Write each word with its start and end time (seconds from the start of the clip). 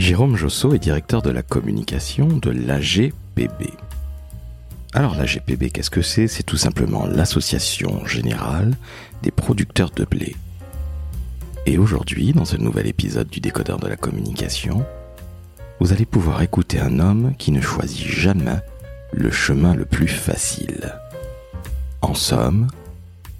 Jérôme 0.00 0.34
Josso 0.34 0.72
est 0.72 0.78
directeur 0.78 1.20
de 1.20 1.28
la 1.28 1.42
communication 1.42 2.26
de 2.26 2.48
l'AGPB. 2.50 3.70
Alors 4.94 5.14
l'AGPB, 5.14 5.70
qu'est-ce 5.70 5.90
que 5.90 6.00
c'est? 6.00 6.26
C'est 6.26 6.42
tout 6.42 6.56
simplement 6.56 7.04
l'Association 7.04 8.06
générale 8.06 8.72
des 9.22 9.30
producteurs 9.30 9.90
de 9.90 10.06
blé. 10.06 10.36
Et 11.66 11.76
aujourd'hui, 11.76 12.32
dans 12.32 12.46
ce 12.46 12.56
nouvel 12.56 12.86
épisode 12.86 13.28
du 13.28 13.40
décodeur 13.40 13.78
de 13.78 13.88
la 13.88 13.96
communication, 13.96 14.86
vous 15.80 15.92
allez 15.92 16.06
pouvoir 16.06 16.40
écouter 16.40 16.80
un 16.80 16.98
homme 16.98 17.34
qui 17.36 17.52
ne 17.52 17.60
choisit 17.60 18.06
jamais 18.06 18.60
le 19.12 19.30
chemin 19.30 19.74
le 19.74 19.84
plus 19.84 20.08
facile. 20.08 20.94
En 22.00 22.14
somme, 22.14 22.68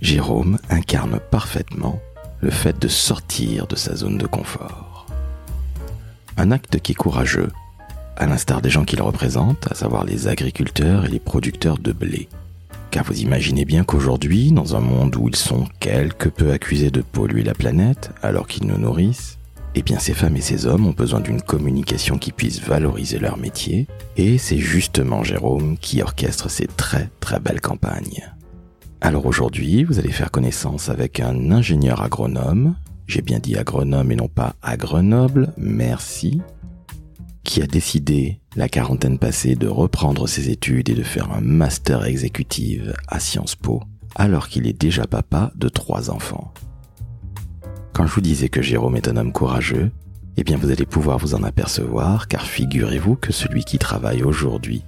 Jérôme 0.03 0.59
incarne 0.69 1.21
parfaitement 1.31 2.03
le 2.41 2.51
fait 2.51 2.79
de 2.79 2.89
sortir 2.89 3.67
de 3.67 3.77
sa 3.77 3.97
zone 3.97 4.19
de 4.19 4.27
confort. 4.27 4.90
Un 6.37 6.51
acte 6.51 6.81
qui 6.81 6.93
est 6.93 6.95
courageux, 6.95 7.51
à 8.17 8.27
l'instar 8.27 8.61
des 8.63 8.71
gens 8.71 8.85
qu'il 8.85 9.03
représente, 9.03 9.71
à 9.71 9.75
savoir 9.75 10.05
les 10.05 10.29
agriculteurs 10.29 11.05
et 11.05 11.09
les 11.09 11.19
producteurs 11.19 11.79
de 11.79 11.93
blé. 11.93 12.29
Car 12.91 13.05
vous 13.05 13.21
imaginez 13.21 13.65
bien 13.65 13.85
qu'aujourd'hui, 13.85 14.53
dans 14.53 14.77
un 14.77 14.81
monde 14.81 15.17
où 15.17 15.29
ils 15.29 15.37
sont 15.37 15.67
quelque 15.79 16.29
peu 16.29 16.53
accusés 16.53 16.91
de 16.91 17.03
polluer 17.03 17.43
la 17.43 17.55
planète 17.55 18.11
alors 18.23 18.47
qu'ils 18.47 18.67
nous 18.67 18.79
nourrissent, 18.79 19.39
eh 19.75 19.83
bien 19.83 19.99
ces 19.99 20.15
femmes 20.15 20.37
et 20.37 20.41
ces 20.41 20.67
hommes 20.67 20.87
ont 20.87 20.93
besoin 20.93 21.21
d'une 21.21 21.41
communication 21.41 22.19
qui 22.19 22.33
puisse 22.33 22.61
valoriser 22.61 23.19
leur 23.19 23.39
métier, 23.39 23.87
et 24.17 24.39
c'est 24.39 24.59
justement 24.59 25.23
Jérôme 25.23 25.79
qui 25.79 26.03
orchestre 26.03 26.51
ces 26.51 26.67
très 26.67 27.09
très 27.21 27.39
belles 27.39 27.61
campagnes. 27.61 28.33
Alors 29.01 29.27
aujourd'hui, 29.27 29.85
vous 29.85 29.99
allez 29.99 30.13
faire 30.13 30.31
connaissance 30.31 30.89
avec 30.89 31.21
un 31.21 31.53
ingénieur 31.53 32.03
agronome, 32.03 32.75
j'ai 33.11 33.23
bien 33.23 33.41
dit 33.41 33.57
agronome 33.57 34.13
et 34.13 34.17
non 34.17 34.29
pas 34.29 34.55
à 34.63 34.77
Grenoble, 34.77 35.53
merci, 35.57 36.41
qui 37.43 37.61
a 37.61 37.67
décidé, 37.67 38.39
la 38.55 38.69
quarantaine 38.69 39.19
passée, 39.19 39.57
de 39.57 39.67
reprendre 39.67 40.29
ses 40.29 40.49
études 40.49 40.89
et 40.91 40.95
de 40.95 41.03
faire 41.03 41.33
un 41.33 41.41
master 41.41 42.05
exécutif 42.05 42.83
à 43.09 43.19
Sciences 43.19 43.57
Po, 43.57 43.83
alors 44.15 44.49
qu'il 44.49 44.69
est 44.69 44.81
déjà 44.81 45.09
papa 45.09 45.51
de 45.57 45.69
trois 45.69 46.11
enfants. 46.11 46.55
Quand 47.93 48.07
je 48.07 48.15
vous 48.15 48.21
disais 48.21 48.49
que 48.49 48.63
Jérôme 48.63 48.95
est 48.95 49.09
un 49.09 49.17
homme 49.17 49.33
courageux, 49.33 49.91
eh 50.37 50.45
bien 50.45 50.57
vous 50.57 50.71
allez 50.71 50.87
pouvoir 50.87 51.19
vous 51.19 51.35
en 51.35 51.43
apercevoir, 51.43 52.29
car 52.29 52.47
figurez-vous 52.47 53.17
que 53.17 53.33
celui 53.33 53.65
qui 53.65 53.79
travaille 53.79 54.23
aujourd'hui 54.23 54.85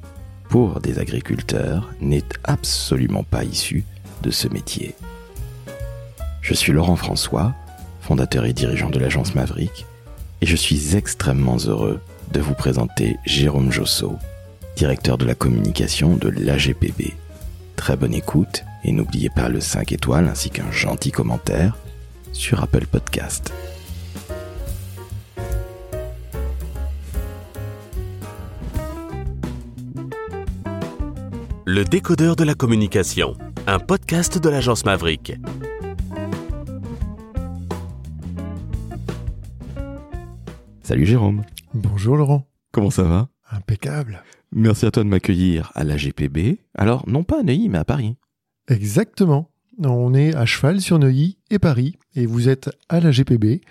pour 0.48 0.80
des 0.80 1.00
agriculteurs 1.00 1.92
n'est 2.00 2.22
absolument 2.44 3.24
pas 3.24 3.42
issu 3.42 3.84
de 4.22 4.30
ce 4.30 4.46
métier. 4.46 4.94
Je 6.40 6.54
suis 6.54 6.72
Laurent 6.72 6.96
François, 6.96 7.54
fondateur 8.12 8.44
et 8.44 8.52
dirigeant 8.52 8.90
de 8.90 8.98
l'agence 8.98 9.34
Maverick, 9.34 9.86
et 10.42 10.46
je 10.46 10.54
suis 10.54 10.96
extrêmement 10.96 11.56
heureux 11.56 11.98
de 12.30 12.40
vous 12.40 12.52
présenter 12.52 13.16
Jérôme 13.24 13.72
Josso, 13.72 14.18
directeur 14.76 15.16
de 15.16 15.24
la 15.24 15.34
communication 15.34 16.18
de 16.18 16.28
l'AGPB. 16.28 17.14
Très 17.74 17.96
bonne 17.96 18.12
écoute 18.12 18.64
et 18.84 18.92
n'oubliez 18.92 19.30
pas 19.30 19.48
le 19.48 19.60
5 19.60 19.92
étoiles 19.92 20.28
ainsi 20.28 20.50
qu'un 20.50 20.70
gentil 20.70 21.10
commentaire 21.10 21.78
sur 22.34 22.62
Apple 22.62 22.84
Podcast. 22.84 23.50
Le 31.64 31.84
décodeur 31.86 32.36
de 32.36 32.44
la 32.44 32.52
communication, 32.52 33.38
un 33.66 33.78
podcast 33.78 34.36
de 34.36 34.50
l'agence 34.50 34.84
Maverick. 34.84 35.32
Salut 40.92 41.06
Jérôme, 41.06 41.42
Bonjour 41.72 42.18
Laurent. 42.18 42.46
comment 42.70 42.90
ça 42.90 43.04
va? 43.04 43.30
Impeccable. 43.50 44.22
Merci 44.54 44.84
à 44.84 44.90
toi 44.90 45.02
de 45.04 45.08
m'accueillir 45.08 45.72
à 45.74 45.84
l'AGPB. 45.84 46.58
Alors, 46.74 47.08
non 47.08 47.24
pas 47.24 47.40
à 47.40 47.42
Neuilly, 47.42 47.70
mais 47.70 47.78
à 47.78 47.84
Paris. 47.86 48.16
Exactement. 48.68 49.48
On 49.82 50.12
est 50.12 50.34
à 50.34 50.44
cheval 50.44 50.82
sur 50.82 50.98
Neuilly 50.98 51.38
et 51.48 51.58
Paris 51.58 51.96
et 52.14 52.26
vous 52.26 52.50
êtes 52.50 52.68
à 52.90 53.00
la 53.00 53.10
GPB. 53.10 53.62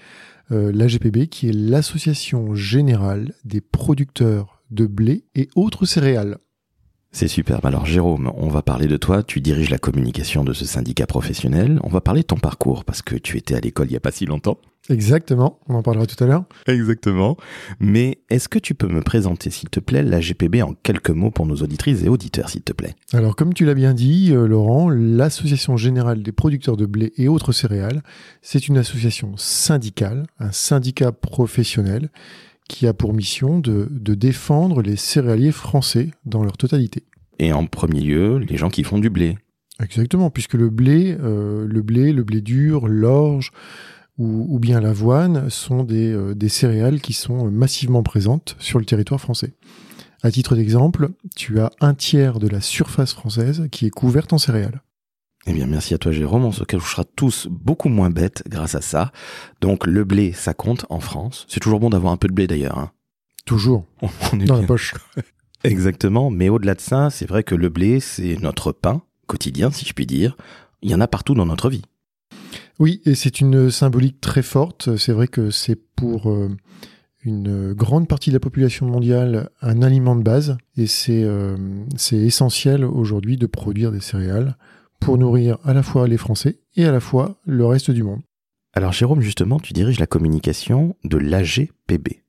Euh, 0.51 0.71
la 0.73 0.87
GPB 0.87 1.27
qui 1.27 1.47
est 1.49 1.53
l'association 1.53 2.55
générale 2.55 3.35
des 3.45 3.61
producteurs 3.61 4.63
de 4.71 4.87
blé 4.87 5.23
et 5.35 5.47
autres 5.55 5.85
céréales. 5.85 6.39
C'est 7.13 7.27
superbe. 7.27 7.65
Alors 7.65 7.85
Jérôme, 7.85 8.31
on 8.37 8.47
va 8.47 8.61
parler 8.61 8.87
de 8.87 8.95
toi. 8.95 9.21
Tu 9.21 9.41
diriges 9.41 9.69
la 9.69 9.77
communication 9.77 10.45
de 10.45 10.53
ce 10.53 10.63
syndicat 10.63 11.05
professionnel. 11.05 11.77
On 11.83 11.89
va 11.89 11.99
parler 11.99 12.21
de 12.21 12.27
ton 12.27 12.37
parcours 12.37 12.85
parce 12.85 13.01
que 13.01 13.15
tu 13.15 13.37
étais 13.37 13.53
à 13.53 13.59
l'école 13.59 13.87
il 13.87 13.91
n'y 13.91 13.97
a 13.97 14.01
pas 14.01 14.11
si 14.11 14.25
longtemps. 14.25 14.57
Exactement. 14.89 15.59
On 15.67 15.75
en 15.75 15.83
parlera 15.83 16.07
tout 16.07 16.21
à 16.23 16.27
l'heure. 16.27 16.45
Exactement. 16.67 17.35
Mais 17.79 18.19
est-ce 18.29 18.47
que 18.47 18.59
tu 18.59 18.75
peux 18.75 18.87
me 18.87 19.01
présenter, 19.01 19.49
s'il 19.49 19.69
te 19.69 19.79
plaît, 19.79 20.03
la 20.03 20.21
GPB 20.21 20.63
en 20.63 20.73
quelques 20.73 21.11
mots 21.11 21.31
pour 21.31 21.45
nos 21.45 21.57
auditrices 21.57 22.01
et 22.03 22.07
auditeurs, 22.07 22.49
s'il 22.49 22.63
te 22.63 22.73
plaît? 22.73 22.95
Alors 23.13 23.35
comme 23.35 23.53
tu 23.53 23.65
l'as 23.65 23.73
bien 23.73 23.93
dit 23.93 24.31
euh, 24.31 24.47
Laurent, 24.47 24.89
l'association 24.89 25.75
générale 25.75 26.23
des 26.23 26.31
producteurs 26.31 26.77
de 26.77 26.85
blé 26.85 27.11
et 27.17 27.27
autres 27.27 27.51
céréales, 27.51 28.01
c'est 28.41 28.69
une 28.69 28.77
association 28.77 29.35
syndicale, 29.35 30.27
un 30.39 30.51
syndicat 30.51 31.11
professionnel 31.11 32.09
qui 32.71 32.87
a 32.87 32.93
pour 32.93 33.13
mission 33.13 33.59
de, 33.59 33.89
de 33.91 34.15
défendre 34.15 34.81
les 34.81 34.95
céréaliers 34.95 35.51
français 35.51 36.11
dans 36.25 36.41
leur 36.41 36.55
totalité. 36.55 37.03
Et 37.37 37.51
en 37.51 37.65
premier 37.65 37.99
lieu, 37.99 38.37
les 38.37 38.55
gens 38.55 38.69
qui 38.69 38.83
font 38.83 38.97
du 38.97 39.09
blé. 39.09 39.37
Exactement, 39.83 40.29
puisque 40.29 40.53
le 40.53 40.69
blé, 40.69 41.17
euh, 41.19 41.67
le 41.67 41.81
blé, 41.81 42.13
le 42.13 42.23
blé 42.23 42.39
dur, 42.39 42.87
l'orge 42.87 43.51
ou, 44.17 44.45
ou 44.47 44.59
bien 44.59 44.79
l'avoine 44.79 45.49
sont 45.49 45.83
des, 45.83 46.13
euh, 46.13 46.33
des 46.33 46.47
céréales 46.47 47.01
qui 47.01 47.11
sont 47.11 47.51
massivement 47.51 48.03
présentes 48.03 48.55
sur 48.59 48.79
le 48.79 48.85
territoire 48.85 49.19
français. 49.19 49.53
À 50.23 50.31
titre 50.31 50.55
d'exemple, 50.55 51.09
tu 51.35 51.59
as 51.59 51.71
un 51.81 51.93
tiers 51.93 52.39
de 52.39 52.47
la 52.47 52.61
surface 52.61 53.13
française 53.13 53.67
qui 53.69 53.85
est 53.85 53.89
couverte 53.89 54.31
en 54.31 54.37
céréales. 54.37 54.81
Eh 55.47 55.53
bien, 55.53 55.65
merci 55.65 55.93
à 55.93 55.97
toi, 55.97 56.11
Jérôme. 56.11 56.45
On 56.45 56.51
se 56.51 56.63
couchera 56.63 57.03
tous 57.03 57.47
beaucoup 57.49 57.89
moins 57.89 58.09
bêtes 58.11 58.43
grâce 58.47 58.75
à 58.75 58.81
ça. 58.81 59.11
Donc, 59.59 59.87
le 59.87 60.03
blé, 60.03 60.33
ça 60.33 60.53
compte 60.53 60.85
en 60.89 60.99
France. 60.99 61.45
C'est 61.49 61.59
toujours 61.59 61.79
bon 61.79 61.89
d'avoir 61.89 62.13
un 62.13 62.17
peu 62.17 62.27
de 62.27 62.33
blé 62.33 62.45
d'ailleurs. 62.47 62.77
hein. 62.77 62.91
Toujours 63.45 63.85
On 64.33 64.39
est 64.39 64.45
dans 64.45 64.53
bien. 64.55 64.61
la 64.61 64.67
poche. 64.67 64.93
Exactement. 65.63 66.29
Mais 66.29 66.49
au-delà 66.49 66.75
de 66.75 66.81
ça, 66.81 67.09
c'est 67.09 67.25
vrai 67.27 67.43
que 67.43 67.55
le 67.55 67.69
blé, 67.69 67.99
c'est 67.99 68.37
notre 68.41 68.71
pain 68.71 69.01
quotidien, 69.27 69.71
si 69.71 69.85
je 69.85 69.93
puis 69.93 70.05
dire. 70.05 70.37
Il 70.83 70.91
y 70.91 70.95
en 70.95 71.01
a 71.01 71.07
partout 71.07 71.33
dans 71.33 71.45
notre 71.45 71.69
vie. 71.69 71.83
Oui, 72.79 73.01
et 73.05 73.15
c'est 73.15 73.41
une 73.41 73.69
symbolique 73.71 74.21
très 74.21 74.41
forte. 74.43 74.95
C'est 74.97 75.13
vrai 75.13 75.27
que 75.27 75.51
c'est 75.51 75.75
pour 75.95 76.29
euh, 76.31 76.49
une 77.23 77.73
grande 77.73 78.07
partie 78.07 78.29
de 78.31 78.35
la 78.35 78.39
population 78.39 78.87
mondiale 78.87 79.49
un 79.61 79.81
aliment 79.83 80.15
de 80.15 80.23
base, 80.23 80.57
et 80.77 80.87
c'est 80.87 81.23
euh, 81.23 81.55
c'est 81.95 82.17
essentiel 82.17 82.83
aujourd'hui 82.83 83.37
de 83.37 83.45
produire 83.45 83.91
des 83.91 83.99
céréales 84.01 84.57
pour 85.01 85.17
nourrir 85.17 85.57
à 85.65 85.73
la 85.73 85.83
fois 85.83 86.07
les 86.07 86.17
Français 86.17 86.59
et 86.77 86.85
à 86.85 86.91
la 86.91 87.01
fois 87.01 87.35
le 87.45 87.65
reste 87.65 87.91
du 87.91 88.03
monde. 88.03 88.21
Alors, 88.73 88.93
Jérôme, 88.93 89.19
justement, 89.19 89.59
tu 89.59 89.73
diriges 89.73 89.99
la 89.99 90.07
communication 90.07 90.95
de 91.03 91.17
l'AGPB. 91.17 92.21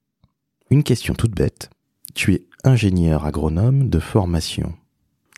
Une 0.71 0.83
question 0.83 1.15
toute 1.15 1.37
bête. 1.37 1.71
Tu 2.15 2.35
es 2.35 2.47
ingénieur 2.65 3.25
agronome 3.25 3.89
de 3.89 4.01
formation. 4.01 4.75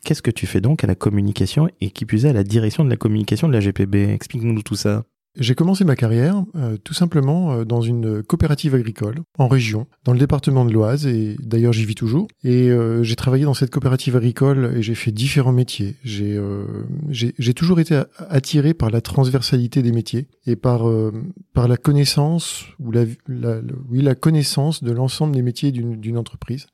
Qu'est-ce 0.03 0.21
que 0.21 0.31
tu 0.31 0.47
fais 0.47 0.61
donc 0.61 0.83
à 0.83 0.87
la 0.87 0.95
communication 0.95 1.69
et 1.81 1.91
qui 1.91 2.05
plus 2.05 2.25
est 2.25 2.29
à 2.29 2.33
la 2.33 2.43
direction 2.43 2.85
de 2.85 2.89
la 2.89 2.95
communication 2.95 3.47
de 3.47 3.53
l'AGPB 3.53 3.95
Explique-nous 3.95 4.61
tout 4.63 4.75
ça. 4.75 5.03
J'ai 5.37 5.53
commencé 5.55 5.83
ma 5.83 5.95
carrière 5.95 6.43
euh, 6.55 6.77
tout 6.83 6.93
simplement 6.93 7.51
euh, 7.53 7.65
dans 7.65 7.81
une 7.81 8.23
coopérative 8.23 8.73
agricole 8.75 9.15
en 9.37 9.47
région, 9.47 9.85
dans 10.05 10.13
le 10.13 10.19
département 10.19 10.63
de 10.65 10.71
l'Oise, 10.71 11.07
et 11.07 11.35
d'ailleurs 11.41 11.73
j'y 11.73 11.83
vis 11.85 11.95
toujours. 11.95 12.27
Et 12.43 12.69
euh, 12.69 13.03
j'ai 13.03 13.15
travaillé 13.15 13.43
dans 13.43 13.53
cette 13.53 13.69
coopérative 13.71 14.15
agricole 14.15 14.73
et 14.77 14.81
j'ai 14.81 14.95
fait 14.95 15.11
différents 15.11 15.51
métiers. 15.51 15.95
J'ai 16.03 16.35
euh, 16.37 16.63
j'ai 17.09 17.53
toujours 17.53 17.79
été 17.79 18.01
attiré 18.29 18.73
par 18.73 18.89
la 18.89 19.01
transversalité 19.01 19.81
des 19.81 19.91
métiers 19.91 20.27
et 20.45 20.55
par 20.55 20.87
euh, 20.87 21.11
par 21.53 21.67
la 21.67 21.77
connaissance 21.77 22.65
ou 22.79 22.91
la, 22.91 23.03
la- 23.27 23.59
oui 23.89 24.01
la 24.01 24.15
connaissance 24.15 24.83
de 24.83 24.91
l'ensemble 24.91 25.33
des 25.35 25.41
métiers 25.41 25.71
d'une 25.71 26.17
entreprise. 26.17 26.67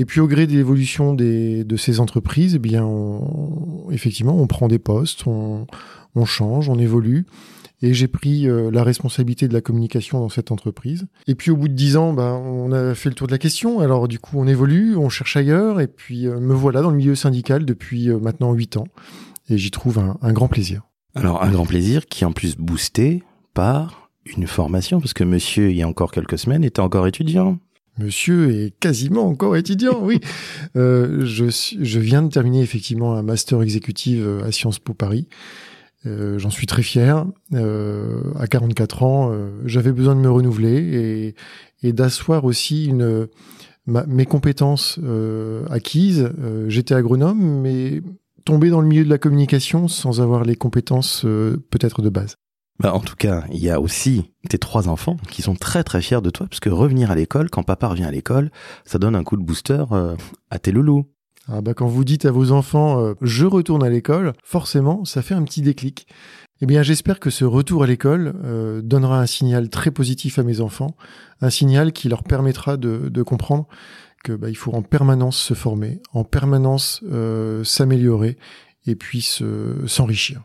Et 0.00 0.04
puis 0.04 0.20
au 0.20 0.28
gré 0.28 0.46
de 0.46 0.52
l'évolution 0.52 1.12
de 1.14 1.76
ces 1.76 1.98
entreprises, 1.98 2.54
eh 2.54 2.58
bien, 2.60 2.84
on- 2.84 3.90
effectivement, 3.90 4.36
on 4.40 4.46
prend 4.46 4.68
des 4.68 4.78
postes, 4.78 5.26
on, 5.26 5.66
on 6.14 6.24
change, 6.24 6.68
on 6.68 6.78
évolue. 6.78 7.26
Et 7.80 7.94
j'ai 7.94 8.08
pris 8.08 8.48
euh, 8.48 8.70
la 8.72 8.82
responsabilité 8.82 9.46
de 9.46 9.54
la 9.54 9.60
communication 9.60 10.18
dans 10.18 10.28
cette 10.28 10.50
entreprise. 10.50 11.06
Et 11.28 11.34
puis 11.34 11.50
au 11.50 11.56
bout 11.56 11.68
de 11.68 11.74
dix 11.74 11.96
ans, 11.96 12.12
ben, 12.12 12.32
on 12.32 12.72
a 12.72 12.94
fait 12.94 13.08
le 13.08 13.14
tour 13.14 13.28
de 13.28 13.32
la 13.32 13.38
question. 13.38 13.80
Alors 13.80 14.08
du 14.08 14.18
coup, 14.18 14.38
on 14.38 14.48
évolue, 14.48 14.96
on 14.96 15.08
cherche 15.08 15.36
ailleurs. 15.36 15.80
Et 15.80 15.86
puis 15.86 16.26
euh, 16.26 16.40
me 16.40 16.54
voilà 16.54 16.82
dans 16.82 16.90
le 16.90 16.96
milieu 16.96 17.14
syndical 17.14 17.64
depuis 17.64 18.10
euh, 18.10 18.18
maintenant 18.18 18.52
huit 18.52 18.76
ans. 18.76 18.88
Et 19.48 19.58
j'y 19.58 19.70
trouve 19.70 19.98
un, 19.98 20.18
un 20.22 20.32
grand 20.32 20.48
plaisir. 20.48 20.82
Alors, 21.14 21.42
un 21.42 21.50
grand 21.50 21.66
plaisir 21.66 22.06
qui 22.06 22.24
est 22.24 22.26
en 22.26 22.32
plus 22.32 22.56
boosté 22.56 23.22
par 23.54 24.10
une 24.36 24.46
formation, 24.46 25.00
parce 25.00 25.14
que 25.14 25.24
monsieur, 25.24 25.70
il 25.70 25.76
y 25.76 25.82
a 25.82 25.88
encore 25.88 26.12
quelques 26.12 26.38
semaines, 26.38 26.64
était 26.64 26.80
encore 26.80 27.06
étudiant. 27.06 27.58
Monsieur 27.96 28.50
est 28.52 28.78
quasiment 28.78 29.26
encore 29.26 29.56
étudiant, 29.56 29.98
oui. 30.02 30.20
Je, 30.74 31.74
je 31.80 31.98
viens 31.98 32.22
de 32.22 32.28
terminer 32.28 32.60
effectivement 32.60 33.14
un 33.14 33.22
master 33.22 33.62
exécutif 33.62 34.20
à 34.44 34.52
Sciences 34.52 34.78
Po 34.78 34.92
Paris. 34.92 35.26
Euh, 36.06 36.38
J'en 36.38 36.50
suis 36.50 36.66
très 36.66 36.82
fier. 36.82 37.26
Euh, 37.54 38.22
à 38.38 38.46
44 38.46 39.02
ans, 39.02 39.30
euh, 39.32 39.50
j'avais 39.64 39.92
besoin 39.92 40.14
de 40.14 40.20
me 40.20 40.30
renouveler 40.30 41.34
et, 41.82 41.92
d'asseoir 41.92 42.44
aussi 42.44 42.86
une, 42.86 43.28
ma, 43.86 44.06
mes 44.06 44.26
compétences 44.26 44.98
euh, 45.02 45.66
acquises. 45.70 46.30
J'étais 46.68 46.94
agronome, 46.94 47.60
mais 47.60 48.02
tomber 48.44 48.70
dans 48.70 48.80
le 48.80 48.88
milieu 48.88 49.04
de 49.04 49.10
la 49.10 49.18
communication 49.18 49.88
sans 49.88 50.20
avoir 50.20 50.44
les 50.44 50.56
compétences 50.56 51.22
peut-être 51.70 52.02
de 52.02 52.08
base. 52.08 52.36
Bah, 52.80 52.94
en 52.94 53.00
tout 53.00 53.16
cas, 53.16 53.42
il 53.50 53.58
y 53.58 53.70
a 53.70 53.80
aussi 53.80 54.30
tes 54.48 54.58
trois 54.58 54.88
enfants 54.88 55.16
qui 55.30 55.42
sont 55.42 55.56
très 55.56 55.82
très 55.82 56.00
fiers 56.00 56.20
de 56.22 56.30
toi, 56.30 56.46
parce 56.48 56.60
que 56.60 56.70
revenir 56.70 57.10
à 57.10 57.16
l'école, 57.16 57.50
quand 57.50 57.64
papa 57.64 57.88
revient 57.88 58.04
à 58.04 58.12
l'école, 58.12 58.52
ça 58.84 59.00
donne 59.00 59.16
un 59.16 59.24
coup 59.24 59.36
de 59.36 59.42
booster 59.42 59.84
à 60.50 60.58
tes 60.60 60.70
loulous. 60.70 61.06
Ah 61.50 61.62
bah 61.62 61.72
quand 61.72 61.86
vous 61.86 62.04
dites 62.04 62.26
à 62.26 62.30
vos 62.30 62.52
enfants 62.52 63.00
euh, 63.00 63.14
je 63.22 63.46
retourne 63.46 63.82
à 63.82 63.88
l'école, 63.88 64.34
forcément 64.44 65.04
ça 65.04 65.22
fait 65.22 65.34
un 65.34 65.42
petit 65.42 65.62
déclic. 65.62 66.06
Eh 66.60 66.66
bien 66.66 66.82
j'espère 66.82 67.20
que 67.20 67.30
ce 67.30 67.44
retour 67.44 67.84
à 67.84 67.86
l'école 67.86 68.34
euh, 68.44 68.82
donnera 68.82 69.20
un 69.20 69.26
signal 69.26 69.70
très 69.70 69.90
positif 69.90 70.38
à 70.38 70.42
mes 70.42 70.60
enfants, 70.60 70.94
un 71.40 71.50
signal 71.50 71.92
qui 71.92 72.08
leur 72.08 72.22
permettra 72.22 72.76
de, 72.76 73.08
de 73.08 73.22
comprendre 73.22 73.66
que 74.22 74.32
bah, 74.32 74.50
il 74.50 74.56
faut 74.56 74.72
en 74.72 74.82
permanence 74.82 75.38
se 75.38 75.54
former, 75.54 76.02
en 76.12 76.24
permanence 76.24 77.02
euh, 77.10 77.64
s'améliorer 77.64 78.36
et 78.86 78.94
puis 78.94 79.22
s'enrichir. 79.86 80.42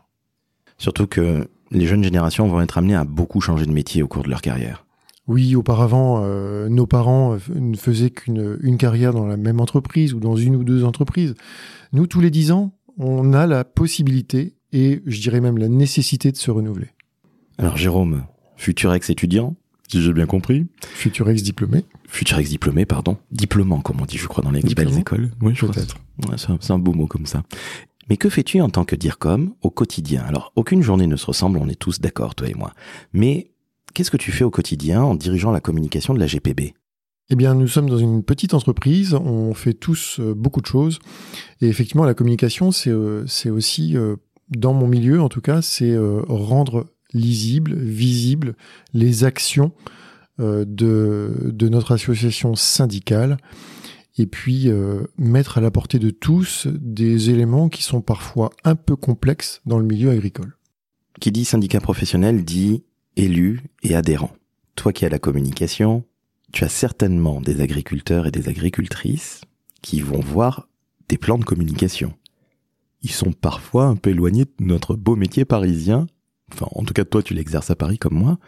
Surtout 0.78 1.06
que 1.06 1.48
les 1.70 1.86
jeunes 1.86 2.04
générations 2.04 2.48
vont 2.48 2.60
être 2.60 2.78
amenées 2.78 2.94
à 2.94 3.04
beaucoup 3.04 3.40
changer 3.40 3.66
de 3.66 3.72
métier 3.72 4.02
au 4.02 4.08
cours 4.08 4.22
de 4.22 4.30
leur 4.30 4.42
carrière. 4.42 4.84
Oui, 5.26 5.56
auparavant, 5.56 6.22
euh, 6.22 6.68
nos 6.68 6.86
parents 6.86 7.38
ne 7.54 7.76
faisaient 7.76 8.10
qu'une 8.10 8.58
une 8.60 8.76
carrière 8.76 9.12
dans 9.14 9.26
la 9.26 9.36
même 9.36 9.60
entreprise 9.60 10.12
ou 10.12 10.20
dans 10.20 10.36
une 10.36 10.54
ou 10.54 10.64
deux 10.64 10.84
entreprises. 10.84 11.34
Nous, 11.92 12.06
tous 12.06 12.20
les 12.20 12.30
dix 12.30 12.52
ans, 12.52 12.72
on 12.98 13.32
a 13.32 13.46
la 13.46 13.64
possibilité 13.64 14.54
et 14.72 15.02
je 15.06 15.20
dirais 15.20 15.40
même 15.40 15.56
la 15.56 15.68
nécessité 15.68 16.30
de 16.32 16.36
se 16.36 16.50
renouveler. 16.50 16.88
Alors 17.58 17.76
Jérôme, 17.76 18.24
futur 18.56 18.92
ex-étudiant, 18.92 19.56
si 19.88 20.02
j'ai 20.02 20.12
bien 20.12 20.26
compris. 20.26 20.66
Futur 20.82 21.30
ex-diplômé. 21.30 21.84
Futur 22.08 22.38
ex-diplômé, 22.38 22.84
pardon. 22.84 23.16
Diplômant, 23.30 23.80
comme 23.80 24.00
on 24.00 24.04
dit, 24.06 24.18
je 24.18 24.26
crois, 24.26 24.42
dans 24.42 24.50
les 24.50 24.60
belles 24.60 24.98
écoles. 24.98 25.30
Oui, 25.40 25.54
peut-être. 25.54 25.96
c'est 26.58 26.72
un 26.72 26.78
beau 26.78 26.92
mot 26.92 27.06
comme 27.06 27.26
ça. 27.26 27.42
Mais 28.10 28.16
que 28.16 28.28
fais-tu 28.28 28.60
en 28.60 28.68
tant 28.68 28.84
que 28.84 28.96
DIRCOM 28.96 29.54
au 29.62 29.70
quotidien? 29.70 30.22
Alors, 30.26 30.52
aucune 30.56 30.82
journée 30.82 31.06
ne 31.06 31.16
se 31.16 31.26
ressemble, 31.26 31.58
on 31.58 31.68
est 31.68 31.78
tous 31.78 32.00
d'accord, 32.00 32.34
toi 32.34 32.48
et 32.48 32.54
moi. 32.54 32.72
Mais 33.12 33.52
Qu'est-ce 33.94 34.10
que 34.10 34.16
tu 34.16 34.32
fais 34.32 34.44
au 34.44 34.50
quotidien 34.50 35.02
en 35.02 35.14
dirigeant 35.14 35.52
la 35.52 35.60
communication 35.60 36.14
de 36.14 36.18
la 36.18 36.26
GPB 36.26 36.74
eh 37.30 37.36
bien, 37.36 37.54
nous 37.54 37.68
sommes 37.68 37.88
dans 37.88 37.98
une 37.98 38.22
petite 38.22 38.52
entreprise, 38.52 39.14
on 39.14 39.54
fait 39.54 39.72
tous 39.72 40.20
euh, 40.20 40.34
beaucoup 40.34 40.60
de 40.60 40.66
choses. 40.66 40.98
Et 41.62 41.68
effectivement, 41.68 42.04
la 42.04 42.14
communication, 42.14 42.70
c'est 42.70 42.90
euh, 42.90 43.24
aussi, 43.46 43.96
euh, 43.96 44.16
dans 44.50 44.74
mon 44.74 44.86
milieu 44.86 45.22
en 45.22 45.30
tout 45.30 45.40
cas, 45.40 45.62
c'est 45.62 45.96
rendre 46.28 46.86
lisible, 47.14 47.74
visible 47.76 48.56
les 48.92 49.24
actions 49.24 49.72
de, 50.38 50.64
de 50.66 51.68
notre 51.68 51.92
association 51.92 52.56
syndicale 52.56 53.38
et 54.18 54.26
puis 54.26 54.68
mettre 55.16 55.58
à 55.58 55.60
la 55.60 55.70
portée 55.70 55.98
de 55.98 56.10
tous 56.10 56.66
des 56.66 57.30
éléments 57.30 57.68
qui 57.68 57.82
sont 57.82 58.02
parfois 58.02 58.50
un 58.64 58.74
peu 58.74 58.96
complexes 58.96 59.62
dans 59.64 59.78
le 59.78 59.86
milieu 59.86 60.10
agricole. 60.10 60.58
Qui 61.20 61.32
dit 61.32 61.44
syndicat 61.46 61.80
professionnel 61.80 62.44
dit 62.44 62.82
élus 63.16 63.60
et 63.82 63.94
adhérents. 63.94 64.34
Toi 64.76 64.92
qui 64.92 65.04
as 65.04 65.08
la 65.08 65.18
communication, 65.18 66.04
tu 66.52 66.64
as 66.64 66.68
certainement 66.68 67.40
des 67.40 67.60
agriculteurs 67.60 68.26
et 68.26 68.30
des 68.30 68.48
agricultrices 68.48 69.40
qui 69.82 70.00
vont 70.00 70.20
voir 70.20 70.68
des 71.08 71.18
plans 71.18 71.38
de 71.38 71.44
communication. 71.44 72.14
Ils 73.02 73.10
sont 73.10 73.32
parfois 73.32 73.84
un 73.84 73.96
peu 73.96 74.10
éloignés 74.10 74.44
de 74.44 74.64
notre 74.64 74.96
beau 74.96 75.16
métier 75.16 75.44
parisien. 75.44 76.06
Enfin, 76.52 76.66
en 76.72 76.84
tout 76.84 76.94
cas, 76.94 77.04
toi, 77.04 77.22
tu 77.22 77.34
l'exerces 77.34 77.70
à 77.70 77.76
Paris 77.76 77.98
comme 77.98 78.14
moi. 78.14 78.38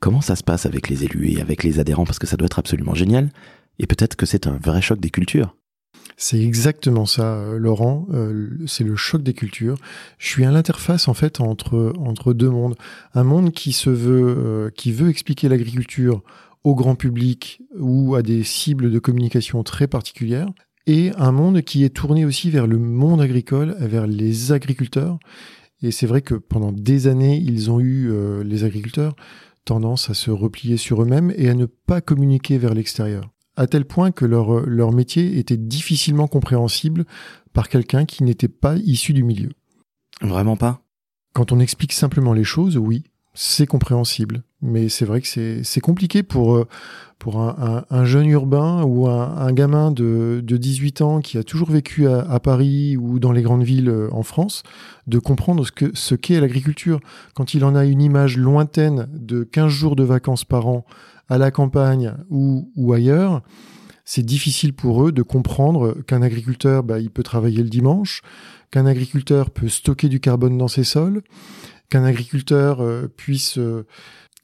Comment 0.00 0.20
ça 0.20 0.36
se 0.36 0.42
passe 0.42 0.66
avec 0.66 0.88
les 0.88 1.04
élus 1.04 1.30
et 1.30 1.40
avec 1.40 1.62
les 1.62 1.78
adhérents? 1.78 2.04
Parce 2.04 2.18
que 2.18 2.26
ça 2.26 2.36
doit 2.36 2.46
être 2.46 2.58
absolument 2.58 2.94
génial. 2.94 3.30
Et 3.78 3.86
peut-être 3.86 4.16
que 4.16 4.26
c'est 4.26 4.46
un 4.46 4.56
vrai 4.56 4.82
choc 4.82 4.98
des 4.98 5.10
cultures. 5.10 5.56
C'est 6.22 6.38
exactement 6.38 7.06
ça, 7.06 7.36
euh, 7.36 7.58
Laurent. 7.58 8.06
Euh, 8.12 8.50
c'est 8.66 8.84
le 8.84 8.94
choc 8.94 9.22
des 9.22 9.32
cultures. 9.32 9.76
Je 10.18 10.28
suis 10.28 10.44
à 10.44 10.50
l'interface 10.50 11.08
en 11.08 11.14
fait 11.14 11.40
entre 11.40 11.94
entre 11.98 12.34
deux 12.34 12.50
mondes. 12.50 12.76
Un 13.14 13.24
monde 13.24 13.52
qui 13.52 13.72
se 13.72 13.88
veut, 13.88 14.36
euh, 14.36 14.70
qui 14.70 14.92
veut 14.92 15.08
expliquer 15.08 15.48
l'agriculture 15.48 16.22
au 16.62 16.74
grand 16.74 16.94
public 16.94 17.62
ou 17.78 18.16
à 18.16 18.22
des 18.22 18.44
cibles 18.44 18.90
de 18.90 18.98
communication 18.98 19.62
très 19.62 19.86
particulières, 19.86 20.50
et 20.86 21.10
un 21.16 21.32
monde 21.32 21.62
qui 21.62 21.84
est 21.84 21.96
tourné 21.96 22.26
aussi 22.26 22.50
vers 22.50 22.66
le 22.66 22.78
monde 22.78 23.22
agricole, 23.22 23.74
vers 23.80 24.06
les 24.06 24.52
agriculteurs. 24.52 25.18
Et 25.82 25.90
c'est 25.90 26.06
vrai 26.06 26.20
que 26.20 26.34
pendant 26.34 26.70
des 26.70 27.06
années, 27.06 27.38
ils 27.38 27.70
ont 27.70 27.80
eu 27.80 28.12
les 28.44 28.64
agriculteurs 28.64 29.16
tendance 29.64 30.10
à 30.10 30.14
se 30.14 30.30
replier 30.30 30.76
sur 30.76 31.02
eux-mêmes 31.02 31.32
et 31.36 31.48
à 31.48 31.54
ne 31.54 31.64
pas 31.64 32.02
communiquer 32.02 32.58
vers 32.58 32.74
l'extérieur 32.74 33.30
à 33.60 33.66
tel 33.66 33.84
point 33.84 34.10
que 34.10 34.24
leur, 34.24 34.66
leur 34.66 34.90
métier 34.90 35.38
était 35.38 35.58
difficilement 35.58 36.26
compréhensible 36.26 37.04
par 37.52 37.68
quelqu'un 37.68 38.06
qui 38.06 38.24
n'était 38.24 38.48
pas 38.48 38.76
issu 38.76 39.12
du 39.12 39.22
milieu. 39.22 39.50
Vraiment 40.22 40.56
pas? 40.56 40.80
Quand 41.34 41.52
on 41.52 41.60
explique 41.60 41.92
simplement 41.92 42.32
les 42.32 42.42
choses, 42.42 42.78
oui, 42.78 43.04
c'est 43.34 43.66
compréhensible. 43.66 44.44
Mais 44.62 44.88
c'est 44.88 45.04
vrai 45.04 45.20
que 45.20 45.62
c'est 45.62 45.80
compliqué 45.80 46.22
pour, 46.22 46.54
euh, 46.56 46.66
pour 47.18 47.42
un, 47.42 47.84
un, 47.90 48.04
jeune 48.06 48.28
urbain 48.28 48.82
ou 48.82 49.08
un, 49.08 49.36
un, 49.36 49.52
gamin 49.52 49.90
de, 49.90 50.42
de 50.42 50.56
18 50.56 51.02
ans 51.02 51.20
qui 51.20 51.36
a 51.36 51.44
toujours 51.44 51.70
vécu 51.70 52.08
à, 52.08 52.20
à, 52.20 52.40
Paris 52.40 52.96
ou 52.96 53.18
dans 53.18 53.32
les 53.32 53.42
grandes 53.42 53.62
villes 53.62 53.90
euh, 53.90 54.08
en 54.12 54.22
France 54.22 54.62
de 55.06 55.18
comprendre 55.18 55.66
ce 55.66 55.72
qu'est 55.72 55.94
ce 55.94 56.14
qu'est 56.14 56.40
l'agriculture. 56.40 57.00
Quand 57.34 57.52
il 57.52 57.64
en 57.64 57.74
a 57.74 57.84
une 57.84 58.00
image 58.00 58.38
lointaine 58.38 59.06
de 59.12 59.44
15 59.44 59.68
jours 59.68 59.96
de 59.96 60.04
vacances 60.04 60.44
par 60.44 60.66
an 60.66 60.84
à 61.30 61.38
la 61.38 61.52
campagne 61.52 62.12
ou, 62.28 62.92
ailleurs, 62.92 63.42
c'est 64.04 64.24
difficile 64.24 64.74
pour 64.74 65.06
eux 65.06 65.12
de 65.12 65.22
comprendre 65.22 66.02
qu'un 66.02 66.22
agriculteur, 66.22 66.82
bah, 66.82 66.98
il 66.98 67.10
peut 67.10 67.22
travailler 67.22 67.62
le 67.62 67.68
dimanche, 67.68 68.22
qu'un 68.72 68.84
agriculteur 68.84 69.50
peut 69.50 69.68
stocker 69.68 70.08
du 70.08 70.18
carbone 70.18 70.58
dans 70.58 70.68
ses 70.68 70.82
sols, 70.82 71.22
qu'un 71.88 72.02
agriculteur 72.02 72.80
euh, 72.80 73.06
puisse 73.16 73.58
euh, 73.58 73.86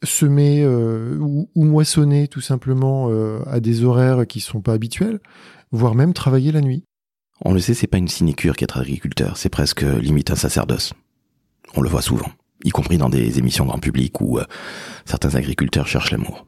semer 0.05 0.63
euh, 0.63 1.19
ou, 1.19 1.49
moissonner 1.57 2.29
tout 2.29 2.41
simplement 2.41 3.09
à 3.47 3.59
des 3.59 3.83
horaires 3.83 4.27
qui 4.27 4.41
sont 4.41 4.61
pas 4.61 4.75
habituels, 4.75 5.19
voire 5.73 5.97
même 5.97 6.13
travailler 6.13 6.53
la 6.53 6.61
nuit. 6.61 6.85
On 7.45 7.53
le 7.53 7.59
sait, 7.59 7.75
c'est 7.75 7.89
pas 7.89 7.99
une 7.99 8.09
sinécure 8.09 8.55
qu'être 8.55 8.79
agriculteur, 8.79 9.37
c'est 9.37 9.49
presque 9.49 9.83
limite 9.83 10.31
un 10.31 10.37
sacerdoce. 10.37 10.95
On 11.75 11.81
le 11.81 11.89
voit 11.89 12.03
souvent, 12.03 12.31
y 12.63 12.71
compris 12.71 12.97
dans 12.97 13.09
des 13.09 13.39
émissions 13.39 13.67
grand 13.67 13.81
public 13.81 14.21
où 14.21 14.39
certains 15.05 15.35
agriculteurs 15.35 15.89
cherchent 15.89 16.13
l'amour. 16.13 16.47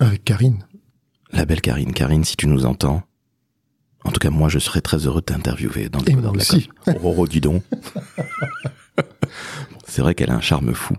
Avec 0.00 0.24
Karine. 0.24 0.66
La 1.32 1.44
belle 1.44 1.60
Karine. 1.60 1.92
Karine, 1.92 2.24
si 2.24 2.36
tu 2.36 2.46
nous 2.46 2.66
entends, 2.66 3.02
en 4.04 4.10
tout 4.10 4.18
cas, 4.18 4.30
moi, 4.30 4.48
je 4.48 4.58
serais 4.58 4.80
très 4.80 5.06
heureux 5.06 5.20
de 5.20 5.26
t'interviewer 5.26 5.88
dans 5.88 6.00
le 6.00 6.10
Et 6.10 6.14
moi 6.14 6.30
aussi. 6.30 6.68
Oh, 7.02 7.26
dis 7.26 7.40
donc. 7.40 7.62
C'est 9.86 10.02
vrai 10.02 10.14
qu'elle 10.14 10.30
a 10.30 10.34
un 10.34 10.40
charme 10.40 10.74
fou. 10.74 10.94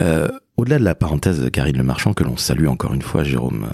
Euh, 0.00 0.28
au-delà 0.56 0.78
de 0.78 0.84
la 0.84 0.94
parenthèse 0.94 1.40
de 1.40 1.48
Karine 1.48 1.76
Le 1.76 1.84
Marchand, 1.84 2.12
que 2.12 2.24
l'on 2.24 2.36
salue 2.36 2.66
encore 2.66 2.92
une 2.92 3.02
fois, 3.02 3.24
Jérôme 3.24 3.68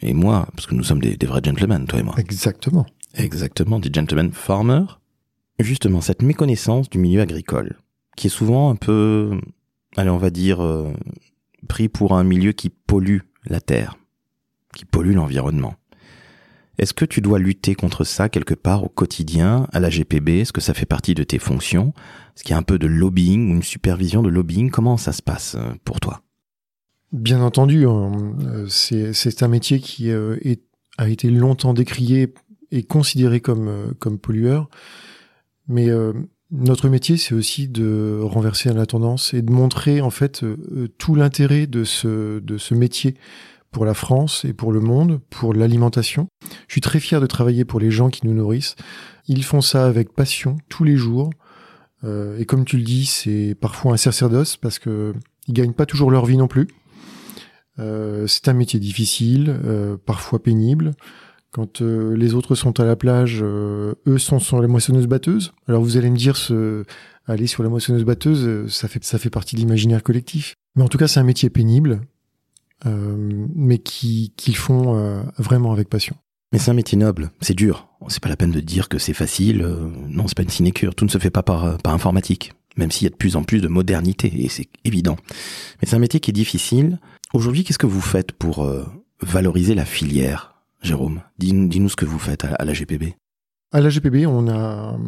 et 0.00 0.14
moi, 0.14 0.46
parce 0.54 0.66
que 0.66 0.74
nous 0.74 0.84
sommes 0.84 1.00
des, 1.00 1.16
des 1.16 1.26
vrais 1.26 1.40
gentlemen, 1.42 1.86
toi 1.86 1.98
et 1.98 2.02
moi. 2.02 2.14
Exactement. 2.18 2.86
Exactement, 3.14 3.78
des 3.78 3.90
gentlemen 3.92 4.32
farmers. 4.32 5.00
Justement, 5.58 6.00
cette 6.00 6.22
méconnaissance 6.22 6.88
du 6.88 6.98
milieu 6.98 7.20
agricole, 7.20 7.76
qui 8.16 8.28
est 8.28 8.30
souvent 8.30 8.70
un 8.70 8.76
peu, 8.76 9.38
allez, 9.96 10.10
on 10.10 10.18
va 10.18 10.30
dire, 10.30 10.62
euh, 10.62 10.92
pris 11.68 11.88
pour 11.88 12.14
un 12.14 12.24
milieu 12.24 12.52
qui 12.52 12.70
pollue 12.70 13.18
la 13.46 13.60
terre 13.60 13.96
qui 14.74 14.84
polluent 14.84 15.14
l'environnement. 15.14 15.74
Est-ce 16.80 16.94
que 16.94 17.04
tu 17.04 17.20
dois 17.20 17.38
lutter 17.38 17.74
contre 17.74 18.04
ça 18.04 18.30
quelque 18.30 18.54
part 18.54 18.84
au 18.84 18.88
quotidien, 18.88 19.66
à 19.70 19.80
la 19.80 19.90
GPB 19.90 20.40
Est-ce 20.40 20.52
que 20.52 20.62
ça 20.62 20.72
fait 20.72 20.86
partie 20.86 21.12
de 21.12 21.22
tes 21.24 21.38
fonctions? 21.38 21.92
Est-ce 22.34 22.42
qu'il 22.42 22.52
y 22.52 22.54
a 22.54 22.58
un 22.58 22.62
peu 22.62 22.78
de 22.78 22.86
lobbying 22.86 23.50
ou 23.50 23.56
une 23.56 23.62
supervision 23.62 24.22
de 24.22 24.30
lobbying? 24.30 24.70
Comment 24.70 24.96
ça 24.96 25.12
se 25.12 25.20
passe 25.20 25.56
euh, 25.56 25.74
pour 25.84 26.00
toi? 26.00 26.22
Bien 27.12 27.42
entendu, 27.42 27.86
euh, 27.86 28.66
c'est 28.68 29.42
un 29.42 29.48
métier 29.48 29.78
qui 29.78 30.10
euh, 30.10 30.38
a 30.96 31.10
été 31.10 31.28
longtemps 31.28 31.74
décrié 31.74 32.32
et 32.70 32.82
considéré 32.82 33.40
comme, 33.40 33.96
pollueur. 34.22 34.70
Mais 35.68 35.88
notre 36.52 36.88
métier, 36.88 37.16
c'est 37.16 37.34
aussi 37.34 37.68
de 37.68 38.20
renverser 38.22 38.72
la 38.72 38.86
tendance 38.86 39.34
et 39.34 39.42
de 39.42 39.50
montrer 39.50 40.00
en 40.00 40.10
fait 40.10 40.44
tout 40.98 41.16
l'intérêt 41.16 41.66
de 41.66 41.82
ce 41.84 42.74
métier 42.74 43.16
pour 43.70 43.84
la 43.84 43.94
France 43.94 44.44
et 44.44 44.52
pour 44.52 44.72
le 44.72 44.80
monde, 44.80 45.20
pour 45.30 45.54
l'alimentation. 45.54 46.28
Je 46.66 46.74
suis 46.74 46.80
très 46.80 47.00
fier 47.00 47.20
de 47.20 47.26
travailler 47.26 47.64
pour 47.64 47.80
les 47.80 47.90
gens 47.90 48.10
qui 48.10 48.26
nous 48.26 48.34
nourrissent. 48.34 48.76
Ils 49.28 49.44
font 49.44 49.60
ça 49.60 49.86
avec 49.86 50.12
passion 50.12 50.58
tous 50.68 50.84
les 50.84 50.96
jours. 50.96 51.30
Euh, 52.04 52.38
et 52.38 52.46
comme 52.46 52.64
tu 52.64 52.76
le 52.76 52.82
dis, 52.82 53.06
c'est 53.06 53.56
parfois 53.60 53.92
un 53.92 53.96
sacerdoce 53.96 54.56
parce 54.56 54.78
que 54.78 55.12
ils 55.46 55.54
gagnent 55.54 55.72
pas 55.72 55.86
toujours 55.86 56.10
leur 56.10 56.26
vie 56.26 56.36
non 56.36 56.48
plus. 56.48 56.68
Euh, 57.78 58.26
c'est 58.26 58.48
un 58.48 58.52
métier 58.52 58.80
difficile, 58.80 59.56
euh, 59.64 59.96
parfois 59.96 60.42
pénible. 60.42 60.92
Quand 61.52 61.80
les 61.80 62.34
autres 62.34 62.54
sont 62.54 62.78
à 62.78 62.84
la 62.84 62.94
plage, 62.94 63.42
eux 63.42 64.18
sont 64.18 64.38
sur 64.38 64.62
les 64.62 64.68
moissonneuses 64.68 65.08
batteuses. 65.08 65.52
Alors 65.66 65.82
vous 65.82 65.96
allez 65.96 66.08
me 66.08 66.16
dire 66.16 66.36
ce, 66.36 66.84
aller 67.26 67.48
sur 67.48 67.64
la 67.64 67.68
moissonneuse 67.68 68.04
batteuse, 68.04 68.72
ça 68.72 68.86
fait 68.86 69.02
ça 69.02 69.18
fait 69.18 69.30
partie 69.30 69.56
de 69.56 69.60
l'imaginaire 69.60 70.04
collectif. 70.04 70.54
Mais 70.76 70.84
en 70.84 70.88
tout 70.88 70.96
cas, 70.96 71.08
c'est 71.08 71.18
un 71.18 71.24
métier 71.24 71.50
pénible, 71.50 72.02
mais 72.84 73.78
qui 73.78 74.32
qu'ils 74.36 74.56
font 74.56 75.22
vraiment 75.38 75.72
avec 75.72 75.88
passion. 75.88 76.16
Mais 76.52 76.58
c'est 76.58 76.70
un 76.70 76.74
métier 76.74 76.98
noble, 76.98 77.30
c'est 77.40 77.54
dur. 77.54 77.88
C'est 78.08 78.22
pas 78.22 78.28
la 78.28 78.36
peine 78.36 78.50
de 78.50 78.60
dire 78.60 78.88
que 78.88 78.98
c'est 78.98 79.12
facile. 79.12 79.64
non, 80.08 80.26
c'est 80.26 80.36
pas 80.36 80.42
une 80.42 80.48
sinécure. 80.48 80.94
Tout 80.94 81.04
ne 81.04 81.10
se 81.10 81.18
fait 81.18 81.30
pas 81.30 81.42
par, 81.42 81.78
par 81.78 81.92
informatique 81.92 82.52
même 82.76 82.90
s'il 82.90 83.04
y 83.04 83.06
a 83.06 83.10
de 83.10 83.16
plus 83.16 83.36
en 83.36 83.42
plus 83.42 83.60
de 83.60 83.68
modernité, 83.68 84.32
et 84.42 84.48
c'est 84.48 84.68
évident. 84.84 85.16
Mais 85.80 85.88
c'est 85.88 85.96
un 85.96 86.00
métier 86.00 86.20
qui 86.20 86.30
est 86.30 86.34
difficile. 86.34 86.98
Aujourd'hui, 87.32 87.64
qu'est-ce 87.64 87.78
que 87.78 87.86
vous 87.86 88.00
faites 88.00 88.32
pour 88.32 88.64
euh, 88.64 88.84
valoriser 89.20 89.74
la 89.74 89.84
filière, 89.84 90.54
Jérôme? 90.82 91.22
Dis-nous 91.38 91.88
ce 91.88 91.96
que 91.96 92.04
vous 92.04 92.18
faites 92.18 92.44
à, 92.44 92.64
la 92.64 92.72
GPB. 92.72 93.14
À 93.72 93.80
la 93.80 93.88
GPB, 93.88 94.26
on 94.26 94.48
a, 94.48 94.98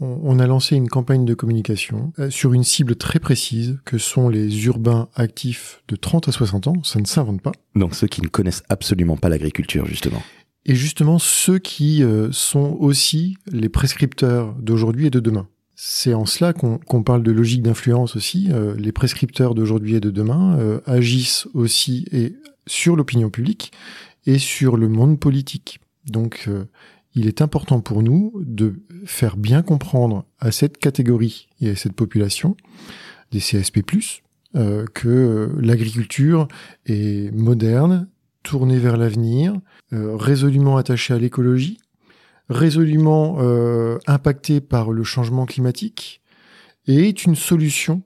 on, 0.00 0.38
a 0.38 0.46
lancé 0.46 0.76
une 0.76 0.88
campagne 0.88 1.24
de 1.24 1.34
communication 1.34 2.12
euh, 2.18 2.30
sur 2.30 2.52
une 2.52 2.64
cible 2.64 2.96
très 2.96 3.18
précise, 3.18 3.78
que 3.84 3.98
sont 3.98 4.28
les 4.28 4.66
urbains 4.66 5.08
actifs 5.14 5.82
de 5.88 5.96
30 5.96 6.28
à 6.28 6.32
60 6.32 6.66
ans. 6.66 6.82
Ça 6.82 7.00
ne 7.00 7.06
s'invente 7.06 7.40
pas. 7.40 7.52
Donc 7.74 7.94
ceux 7.94 8.06
qui 8.06 8.20
ne 8.20 8.28
connaissent 8.28 8.62
absolument 8.68 9.16
pas 9.16 9.28
l'agriculture, 9.28 9.86
justement. 9.86 10.22
Et 10.66 10.74
justement, 10.74 11.18
ceux 11.18 11.58
qui 11.58 12.02
euh, 12.02 12.30
sont 12.32 12.76
aussi 12.78 13.36
les 13.50 13.68
prescripteurs 13.68 14.54
d'aujourd'hui 14.54 15.06
et 15.06 15.10
de 15.10 15.20
demain. 15.20 15.48
C'est 15.78 16.14
en 16.14 16.24
cela 16.24 16.54
qu'on 16.54 17.02
parle 17.02 17.22
de 17.22 17.30
logique 17.30 17.62
d'influence 17.62 18.16
aussi. 18.16 18.48
Euh, 18.50 18.74
les 18.78 18.92
prescripteurs 18.92 19.54
d'aujourd'hui 19.54 19.94
et 19.94 20.00
de 20.00 20.10
demain 20.10 20.58
euh, 20.58 20.80
agissent 20.86 21.46
aussi 21.52 22.06
et 22.12 22.34
sur 22.66 22.96
l'opinion 22.96 23.28
publique 23.28 23.72
et 24.24 24.38
sur 24.38 24.78
le 24.78 24.88
monde 24.88 25.20
politique. 25.20 25.78
Donc, 26.06 26.46
euh, 26.48 26.64
il 27.16 27.26
est 27.26 27.42
important 27.42 27.80
pour 27.80 28.02
nous 28.02 28.32
de 28.44 28.74
faire 29.04 29.36
bien 29.36 29.62
comprendre 29.62 30.24
à 30.38 30.52
cette 30.52 30.78
catégorie 30.78 31.48
et 31.60 31.70
à 31.70 31.76
cette 31.76 31.94
population 31.94 32.56
des 33.32 33.40
CSP+, 33.40 33.82
que 34.94 35.50
l'agriculture 35.60 36.46
est 36.86 37.34
moderne, 37.34 38.08
tournée 38.44 38.78
vers 38.78 38.96
l'avenir, 38.96 39.58
résolument 39.90 40.76
attachée 40.76 41.12
à 41.12 41.18
l'écologie, 41.18 41.78
résolument 42.48 43.36
euh, 43.40 43.98
impacté 44.06 44.60
par 44.60 44.92
le 44.92 45.04
changement 45.04 45.46
climatique 45.46 46.20
et 46.86 47.08
est 47.08 47.24
une 47.24 47.34
solution 47.34 48.02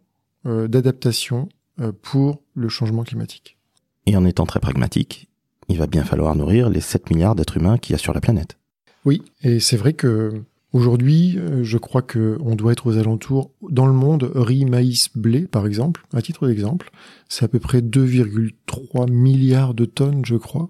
euh, 0.47 0.69
d'adaptation 0.69 1.49
euh, 1.81 1.93
pour 2.03 2.43
le 2.55 2.69
changement 2.69 3.05
climatique. 3.05 3.59
Et 4.07 4.17
en 4.17 4.25
étant 4.25 4.47
très 4.47 4.61
pragmatique, 4.61 5.29
il 5.69 5.79
va 5.79 5.87
bien 5.87 6.05
falloir 6.05 6.35
nourrir 6.35 6.71
les 6.71 6.81
7 6.81 7.11
milliards 7.11 7.35
d'êtres 7.35 7.59
humains 7.59 7.79
qu'il 7.79 7.93
y 7.93 7.95
a 7.95 7.99
sur 7.99 8.15
la 8.15 8.21
planète. 8.21 8.57
Oui, 9.05 9.23
et 9.43 9.61
c'est 9.61 9.77
vrai 9.77 9.93
que 9.93 10.43
aujourd'hui, 10.73 11.39
je 11.63 11.79
crois 11.79 12.03
que 12.03 12.37
on 12.41 12.55
doit 12.55 12.73
être 12.73 12.87
aux 12.87 12.99
alentours 12.99 13.51
dans 13.69 13.87
le 13.87 13.93
monde 13.93 14.31
riz, 14.35 14.65
maïs, 14.65 15.09
blé 15.15 15.47
par 15.47 15.67
exemple, 15.67 16.05
à 16.13 16.23
titre 16.23 16.47
d'exemple, 16.47 16.91
c'est 17.29 17.45
à 17.45 17.49
peu 17.49 17.59
près 17.59 17.81
2,3 17.81 19.11
milliards 19.11 19.75
de 19.75 19.85
tonnes, 19.87 20.25
je 20.25 20.37
crois, 20.37 20.69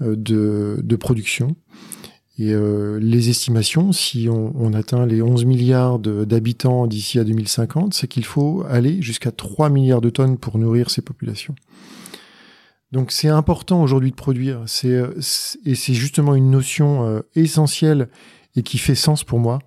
de, 0.00 0.80
de 0.82 0.96
production. 0.96 1.56
Et 2.38 2.52
euh, 2.52 2.98
les 3.00 3.30
estimations, 3.30 3.92
si 3.92 4.28
on, 4.28 4.52
on, 4.56 4.74
atteint 4.74 5.06
les 5.06 5.22
11 5.22 5.46
milliards 5.46 5.98
d'habitants 5.98 6.86
d'ici 6.86 7.18
à 7.18 7.24
2050, 7.24 7.94
c'est 7.94 8.08
qu'il 8.08 8.26
faut 8.26 8.62
aller 8.68 9.00
jusqu'à 9.00 9.30
3 9.30 9.70
milliards 9.70 10.02
de 10.02 10.10
tonnes 10.10 10.36
pour 10.36 10.58
nourrir 10.58 10.90
ces 10.90 11.00
populations. 11.00 11.54
Donc 12.92 13.12
c'est 13.12 13.28
important 13.28 13.82
aujourd'hui 13.82 14.10
de 14.10 14.16
produire. 14.16 14.62
C'est 14.66 14.92
euh, 14.92 15.18
et 15.64 15.74
c'est 15.74 15.94
justement 15.94 16.34
une 16.34 16.50
notion 16.50 17.04
euh, 17.04 17.20
essentielle 17.34 18.08
et 18.54 18.62
qui 18.62 18.78
fait 18.78 18.94
sens 18.94 19.24
pour 19.24 19.38
moi. 19.38 19.58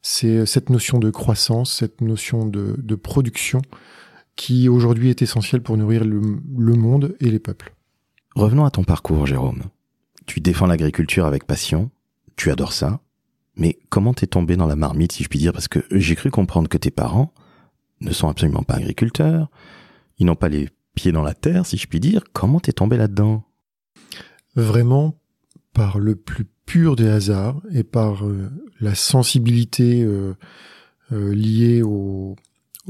C'est 0.00 0.46
cette 0.46 0.70
notion 0.70 0.98
de 0.98 1.10
croissance, 1.10 1.72
cette 1.72 2.00
notion 2.00 2.44
de, 2.46 2.74
de 2.78 2.94
production 2.94 3.62
qui 4.34 4.68
aujourd'hui 4.68 5.10
est 5.10 5.22
essentielle 5.22 5.62
pour 5.62 5.76
nourrir 5.76 6.04
le, 6.04 6.20
le 6.58 6.74
monde 6.74 7.14
et 7.20 7.30
les 7.30 7.38
peuples. 7.38 7.74
Revenons 8.34 8.64
à 8.64 8.70
ton 8.70 8.82
parcours, 8.82 9.26
Jérôme. 9.26 9.62
Tu 10.26 10.40
défends 10.40 10.66
l'agriculture 10.66 11.26
avec 11.26 11.44
passion, 11.44 11.90
tu 12.36 12.50
adores 12.50 12.72
ça, 12.72 13.00
mais 13.56 13.78
comment 13.90 14.14
t'es 14.14 14.26
tombé 14.26 14.56
dans 14.56 14.66
la 14.66 14.76
marmite, 14.76 15.12
si 15.12 15.22
je 15.22 15.28
puis 15.28 15.38
dire? 15.38 15.52
Parce 15.52 15.68
que 15.68 15.80
j'ai 15.90 16.14
cru 16.14 16.30
comprendre 16.30 16.68
que 16.68 16.78
tes 16.78 16.90
parents 16.90 17.34
ne 18.00 18.12
sont 18.12 18.28
absolument 18.28 18.62
pas 18.62 18.74
agriculteurs, 18.74 19.50
ils 20.18 20.26
n'ont 20.26 20.34
pas 20.34 20.48
les 20.48 20.70
pieds 20.94 21.12
dans 21.12 21.22
la 21.22 21.34
terre, 21.34 21.66
si 21.66 21.76
je 21.76 21.86
puis 21.86 22.00
dire. 22.00 22.22
Comment 22.32 22.60
t'es 22.60 22.72
tombé 22.72 22.96
là-dedans? 22.96 23.44
Vraiment 24.54 25.18
par 25.72 25.98
le 25.98 26.16
plus 26.16 26.46
pur 26.66 26.96
des 26.96 27.08
hasards 27.08 27.60
et 27.72 27.82
par 27.82 28.26
euh, 28.26 28.50
la 28.80 28.94
sensibilité 28.94 30.02
euh, 30.02 30.34
euh, 31.12 31.34
liée 31.34 31.82
au, 31.82 32.36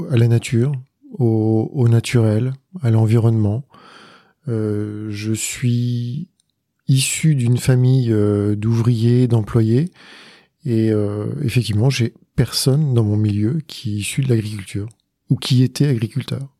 à 0.09 0.17
la 0.17 0.27
nature, 0.27 0.71
au, 1.11 1.69
au 1.73 1.87
naturel, 1.87 2.53
à 2.81 2.91
l'environnement. 2.91 3.63
je 4.47 5.33
suis 5.33 6.29
issu 6.87 7.35
d'une 7.35 7.57
famille 7.57 8.13
d'ouvriers, 8.57 9.27
d'employés. 9.27 9.91
Et 10.65 10.91
effectivement, 11.41 11.89
j'ai 11.89 12.13
personne 12.35 12.93
dans 12.93 13.03
mon 13.03 13.15
milieu 13.15 13.61
qui 13.67 13.95
est 13.95 13.99
issu 13.99 14.21
de 14.21 14.29
l'agriculture 14.29 14.89
ou 15.29 15.35
qui 15.35 15.63
était 15.63 15.87
agriculteur. 15.87 16.52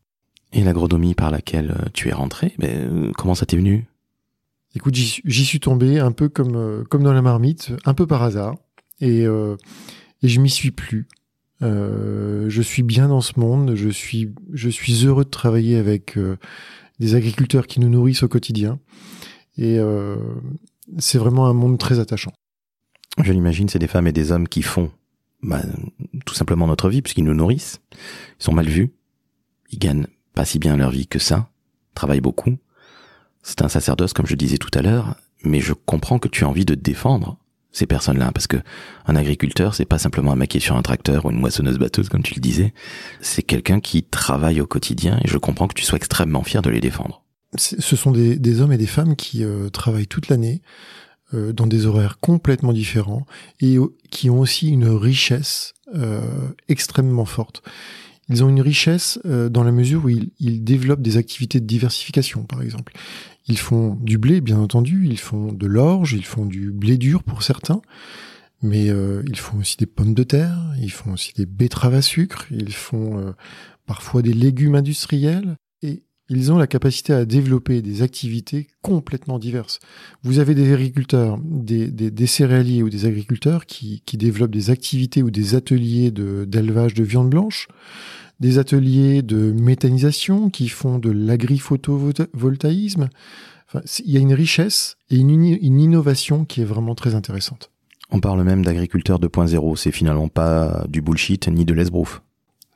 Et 0.54 0.62
l'agronomie 0.62 1.14
par 1.14 1.30
laquelle 1.30 1.72
euh, 1.72 1.88
tu 1.92 2.08
es 2.08 2.12
rentré, 2.12 2.54
ben, 2.58 3.12
comment 3.16 3.34
ça 3.34 3.44
t'est 3.44 3.56
venu? 3.56 3.86
Écoute, 4.74 4.94
j'y 4.94 5.44
suis 5.44 5.60
tombé 5.60 6.00
un 6.00 6.10
peu 6.10 6.28
comme 6.28 6.84
comme 6.90 7.04
dans 7.04 7.12
la 7.12 7.22
marmite, 7.22 7.72
un 7.84 7.94
peu 7.94 8.08
par 8.08 8.24
hasard, 8.24 8.56
et 9.00 9.20
et 9.20 10.28
je 10.28 10.40
m'y 10.40 10.50
suis 10.50 10.72
plus. 10.72 11.06
je 11.60 12.60
suis 12.60 12.82
bien 12.82 13.06
dans 13.06 13.20
ce 13.20 13.38
monde, 13.38 13.76
je 13.76 13.88
suis 13.88 14.34
je 14.52 14.68
suis 14.68 15.06
heureux 15.06 15.24
de 15.24 15.30
travailler 15.30 15.76
avec 15.76 16.18
des 17.00 17.14
agriculteurs 17.14 17.66
qui 17.66 17.80
nous 17.80 17.88
nourrissent 17.88 18.22
au 18.22 18.28
quotidien. 18.28 18.78
Et 19.56 19.78
euh, 19.78 20.16
c'est 20.98 21.18
vraiment 21.18 21.46
un 21.46 21.52
monde 21.52 21.78
très 21.78 21.98
attachant. 21.98 22.32
Je 23.22 23.32
l'imagine, 23.32 23.68
c'est 23.68 23.78
des 23.78 23.86
femmes 23.86 24.06
et 24.06 24.12
des 24.12 24.32
hommes 24.32 24.48
qui 24.48 24.62
font 24.62 24.90
bah, 25.42 25.62
tout 26.26 26.34
simplement 26.34 26.66
notre 26.66 26.88
vie, 26.88 27.02
puisqu'ils 27.02 27.24
nous 27.24 27.34
nourrissent. 27.34 27.80
Ils 28.40 28.44
sont 28.44 28.52
mal 28.52 28.68
vus. 28.68 28.90
Ils 29.70 29.78
gagnent 29.78 30.06
pas 30.34 30.44
si 30.44 30.58
bien 30.58 30.76
leur 30.76 30.90
vie 30.90 31.06
que 31.06 31.18
ça. 31.18 31.48
Travaillent 31.94 32.20
beaucoup. 32.20 32.56
C'est 33.42 33.62
un 33.62 33.68
sacerdoce, 33.68 34.12
comme 34.12 34.26
je 34.26 34.34
disais 34.34 34.58
tout 34.58 34.70
à 34.74 34.82
l'heure, 34.82 35.16
mais 35.42 35.60
je 35.60 35.72
comprends 35.72 36.18
que 36.18 36.28
tu 36.28 36.44
as 36.44 36.48
envie 36.48 36.64
de 36.64 36.74
défendre 36.74 37.36
ces 37.72 37.86
personnes-là, 37.86 38.30
parce 38.32 38.46
que 38.46 38.56
un 39.06 39.16
agriculteur, 39.16 39.74
c'est 39.74 39.84
pas 39.84 39.98
simplement 39.98 40.32
un 40.32 40.36
mec 40.36 40.50
qui 40.50 40.58
est 40.58 40.60
sur 40.60 40.76
un 40.76 40.82
tracteur 40.82 41.24
ou 41.24 41.30
une 41.30 41.40
moissonneuse 41.40 41.78
batteuse, 41.78 42.08
comme 42.08 42.22
tu 42.22 42.34
le 42.34 42.40
disais. 42.40 42.72
C'est 43.20 43.42
quelqu'un 43.42 43.80
qui 43.80 44.04
travaille 44.04 44.60
au 44.60 44.66
quotidien, 44.66 45.18
et 45.24 45.28
je 45.28 45.38
comprends 45.38 45.66
que 45.66 45.74
tu 45.74 45.84
sois 45.84 45.96
extrêmement 45.96 46.44
fier 46.44 46.62
de 46.62 46.70
les 46.70 46.80
défendre 46.80 47.24
ce 47.56 47.96
sont 47.96 48.10
des, 48.10 48.60
hommes 48.60 48.72
et 48.72 48.78
des 48.78 48.86
femmes 48.86 49.16
qui 49.16 49.44
euh, 49.44 49.68
travaillent 49.68 50.06
toute 50.06 50.28
l'année 50.28 50.62
euh, 51.32 51.52
dans 51.52 51.66
des 51.66 51.86
horaires 51.86 52.18
complètement 52.20 52.72
différents 52.72 53.26
et 53.60 53.76
qui 54.10 54.30
ont 54.30 54.40
aussi 54.40 54.68
une 54.68 54.88
richesse 54.88 55.74
euh, 55.94 56.20
extrêmement 56.68 57.24
forte. 57.24 57.62
Ils 58.28 58.42
ont 58.42 58.48
une 58.48 58.60
richesse 58.60 59.18
dans 59.24 59.64
la 59.64 59.72
mesure 59.72 60.06
où 60.06 60.08
ils, 60.08 60.64
développent 60.64 61.02
des 61.02 61.16
activités 61.16 61.60
de 61.60 61.66
diversification, 61.66 62.44
par 62.44 62.62
exemple. 62.62 62.94
Ils 63.46 63.58
font 63.58 63.98
du 64.00 64.16
blé, 64.16 64.40
bien 64.40 64.58
entendu, 64.58 65.06
ils 65.06 65.18
font 65.18 65.52
de 65.52 65.66
l'orge, 65.66 66.14
ils 66.14 66.24
font 66.24 66.46
du 66.46 66.70
blé 66.70 66.96
dur 66.96 67.22
pour 67.22 67.42
certains, 67.42 67.82
mais 68.62 68.86
ils 68.86 69.36
font 69.36 69.58
aussi 69.58 69.76
des 69.76 69.86
pommes 69.86 70.14
de 70.14 70.22
terre, 70.22 70.58
ils 70.80 70.90
font 70.90 71.12
aussi 71.12 71.34
des 71.34 71.44
betteraves 71.44 71.94
à 71.94 72.02
sucre, 72.02 72.46
ils 72.50 72.72
font 72.72 73.34
parfois 73.86 74.22
des 74.22 74.32
légumes 74.32 74.74
industriels, 74.74 75.56
ils 76.28 76.52
ont 76.52 76.56
la 76.56 76.66
capacité 76.66 77.12
à 77.12 77.24
développer 77.24 77.82
des 77.82 78.02
activités 78.02 78.68
complètement 78.82 79.38
diverses. 79.38 79.78
Vous 80.22 80.38
avez 80.38 80.54
des 80.54 80.72
agriculteurs, 80.72 81.38
des, 81.42 81.88
des, 81.90 82.26
céréaliers 82.26 82.82
ou 82.82 82.88
des 82.88 83.06
agriculteurs 83.06 83.66
qui, 83.66 84.02
qui, 84.06 84.16
développent 84.16 84.50
des 84.50 84.70
activités 84.70 85.22
ou 85.22 85.30
des 85.30 85.54
ateliers 85.54 86.10
d'élevage 86.10 86.94
de, 86.94 87.04
viande 87.04 87.28
blanche, 87.28 87.68
des 88.40 88.58
ateliers 88.58 89.22
de 89.22 89.52
méthanisation 89.52 90.48
qui 90.48 90.68
font 90.68 90.98
de 90.98 91.10
l'agri-photovoltaïsme. 91.10 93.08
Enfin, 93.68 93.80
il 94.04 94.10
y 94.10 94.16
a 94.16 94.20
une 94.20 94.34
richesse 94.34 94.96
et 95.10 95.16
une, 95.16 95.30
une 95.30 95.80
innovation 95.80 96.44
qui 96.44 96.62
est 96.62 96.66
vraiment 96.66 96.94
très 96.94 97.14
intéressante. 97.14 97.70
On 98.10 98.20
parle 98.20 98.42
même 98.44 98.64
d'agriculteurs 98.64 99.18
2.0, 99.18 99.76
c'est 99.76 99.90
finalement 99.90 100.28
pas 100.28 100.86
du 100.88 101.02
bullshit 101.02 101.48
ni 101.48 101.64
de 101.64 101.74
l'esbrouf. 101.74 102.22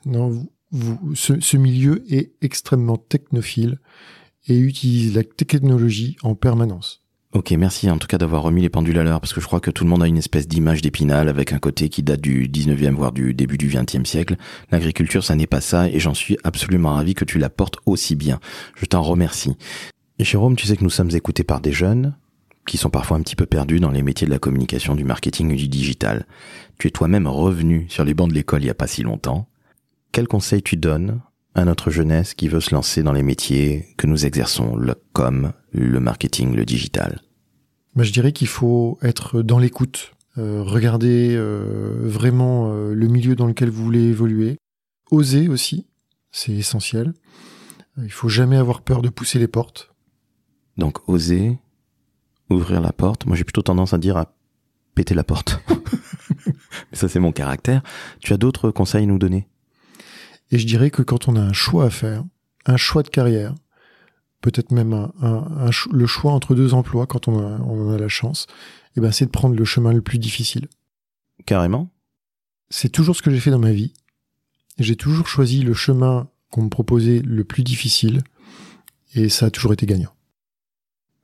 Non, 0.04 0.46
vous, 0.70 1.14
ce, 1.14 1.56
milieu 1.56 2.04
est 2.12 2.32
extrêmement 2.42 2.96
technophile 2.96 3.78
et 4.46 4.58
utilise 4.58 5.14
la 5.14 5.24
technologie 5.24 6.16
en 6.22 6.34
permanence. 6.34 7.02
Ok, 7.32 7.50
merci 7.52 7.90
en 7.90 7.98
tout 7.98 8.06
cas 8.06 8.16
d'avoir 8.16 8.42
remis 8.42 8.62
les 8.62 8.70
pendules 8.70 8.98
à 8.98 9.02
l'heure, 9.02 9.20
parce 9.20 9.34
que 9.34 9.40
je 9.40 9.46
crois 9.46 9.60
que 9.60 9.70
tout 9.70 9.84
le 9.84 9.90
monde 9.90 10.02
a 10.02 10.06
une 10.06 10.16
espèce 10.16 10.48
d'image 10.48 10.80
d'épinal 10.80 11.28
avec 11.28 11.52
un 11.52 11.58
côté 11.58 11.90
qui 11.90 12.02
date 12.02 12.22
du 12.22 12.48
19e, 12.48 12.94
voire 12.94 13.12
du 13.12 13.34
début 13.34 13.58
du 13.58 13.68
20e 13.68 14.06
siècle. 14.06 14.36
L'agriculture, 14.70 15.22
ça 15.22 15.34
n'est 15.34 15.46
pas 15.46 15.60
ça, 15.60 15.90
et 15.90 16.00
j'en 16.00 16.14
suis 16.14 16.38
absolument 16.42 16.94
ravi 16.94 17.14
que 17.14 17.26
tu 17.26 17.38
la 17.38 17.50
portes 17.50 17.76
aussi 17.84 18.16
bien. 18.16 18.40
Je 18.76 18.86
t'en 18.86 19.02
remercie. 19.02 19.56
Et 20.18 20.24
Jérôme, 20.24 20.56
tu 20.56 20.66
sais 20.66 20.76
que 20.76 20.84
nous 20.84 20.90
sommes 20.90 21.10
écoutés 21.10 21.44
par 21.44 21.60
des 21.60 21.72
jeunes, 21.72 22.16
qui 22.66 22.78
sont 22.78 22.90
parfois 22.90 23.18
un 23.18 23.22
petit 23.22 23.36
peu 23.36 23.46
perdus 23.46 23.80
dans 23.80 23.90
les 23.90 24.02
métiers 24.02 24.26
de 24.26 24.32
la 24.32 24.38
communication, 24.38 24.94
du 24.94 25.04
marketing 25.04 25.52
et 25.52 25.56
du 25.56 25.68
digital. 25.68 26.26
Tu 26.78 26.88
es 26.88 26.90
toi-même 26.90 27.26
revenu 27.26 27.86
sur 27.90 28.04
les 28.04 28.14
bancs 28.14 28.30
de 28.30 28.34
l'école 28.34 28.62
il 28.62 28.66
n'y 28.66 28.70
a 28.70 28.74
pas 28.74 28.86
si 28.86 29.02
longtemps. 29.02 29.48
Quel 30.12 30.26
conseil 30.26 30.62
tu 30.62 30.76
donnes 30.76 31.20
à 31.54 31.64
notre 31.64 31.90
jeunesse 31.90 32.34
qui 32.34 32.48
veut 32.48 32.60
se 32.60 32.74
lancer 32.74 33.02
dans 33.02 33.12
les 33.12 33.22
métiers 33.22 33.86
que 33.96 34.06
nous 34.06 34.26
exerçons, 34.26 34.76
le 34.76 34.94
com, 35.12 35.52
le 35.72 36.00
marketing, 36.00 36.54
le 36.54 36.64
digital? 36.64 37.20
Bah, 37.94 38.04
Je 38.04 38.12
dirais 38.12 38.32
qu'il 38.32 38.48
faut 38.48 38.98
être 39.02 39.42
dans 39.42 39.58
l'écoute, 39.58 40.14
euh, 40.38 40.62
regarder 40.62 41.34
euh, 41.34 41.96
vraiment 42.04 42.72
euh, 42.72 42.94
le 42.94 43.08
milieu 43.08 43.34
dans 43.34 43.46
lequel 43.46 43.70
vous 43.70 43.84
voulez 43.84 44.04
évoluer, 44.04 44.56
oser 45.10 45.48
aussi, 45.48 45.86
c'est 46.30 46.52
essentiel. 46.52 47.12
Il 47.96 48.12
faut 48.12 48.28
jamais 48.28 48.56
avoir 48.56 48.82
peur 48.82 49.02
de 49.02 49.08
pousser 49.08 49.38
les 49.38 49.48
portes. 49.48 49.92
Donc 50.76 51.08
oser, 51.08 51.58
ouvrir 52.50 52.80
la 52.80 52.92
porte. 52.92 53.26
Moi, 53.26 53.36
j'ai 53.36 53.44
plutôt 53.44 53.62
tendance 53.62 53.92
à 53.92 53.98
dire 53.98 54.16
à 54.16 54.32
péter 54.94 55.14
la 55.14 55.24
porte. 55.24 55.60
Mais 55.68 56.46
ça, 56.92 57.08
c'est 57.08 57.18
mon 57.18 57.32
caractère. 57.32 57.82
Tu 58.20 58.32
as 58.32 58.36
d'autres 58.36 58.70
conseils 58.70 59.04
à 59.04 59.06
nous 59.06 59.18
donner? 59.18 59.48
Et 60.50 60.58
je 60.58 60.66
dirais 60.66 60.90
que 60.90 61.02
quand 61.02 61.28
on 61.28 61.36
a 61.36 61.40
un 61.40 61.52
choix 61.52 61.84
à 61.84 61.90
faire, 61.90 62.24
un 62.66 62.76
choix 62.76 63.02
de 63.02 63.08
carrière, 63.08 63.54
peut-être 64.40 64.70
même 64.70 64.92
un, 64.92 65.70
le 65.92 66.06
choix 66.06 66.32
entre 66.32 66.54
deux 66.54 66.74
emplois 66.74 67.06
quand 67.06 67.28
on, 67.28 67.38
a, 67.38 67.60
on 67.60 67.88
en 67.88 67.92
a 67.92 67.98
la 67.98 68.08
chance, 68.08 68.46
eh 68.96 69.00
ben, 69.00 69.12
c'est 69.12 69.26
de 69.26 69.30
prendre 69.30 69.56
le 69.56 69.64
chemin 69.64 69.92
le 69.92 70.00
plus 70.00 70.18
difficile. 70.18 70.68
Carrément 71.46 71.90
C'est 72.70 72.88
toujours 72.88 73.16
ce 73.16 73.22
que 73.22 73.30
j'ai 73.30 73.40
fait 73.40 73.50
dans 73.50 73.58
ma 73.58 73.72
vie. 73.72 73.92
J'ai 74.78 74.96
toujours 74.96 75.28
choisi 75.28 75.62
le 75.62 75.74
chemin 75.74 76.28
qu'on 76.50 76.62
me 76.62 76.68
proposait 76.68 77.20
le 77.20 77.44
plus 77.44 77.62
difficile 77.62 78.22
et 79.14 79.28
ça 79.28 79.46
a 79.46 79.50
toujours 79.50 79.72
été 79.72 79.86
gagnant. 79.86 80.12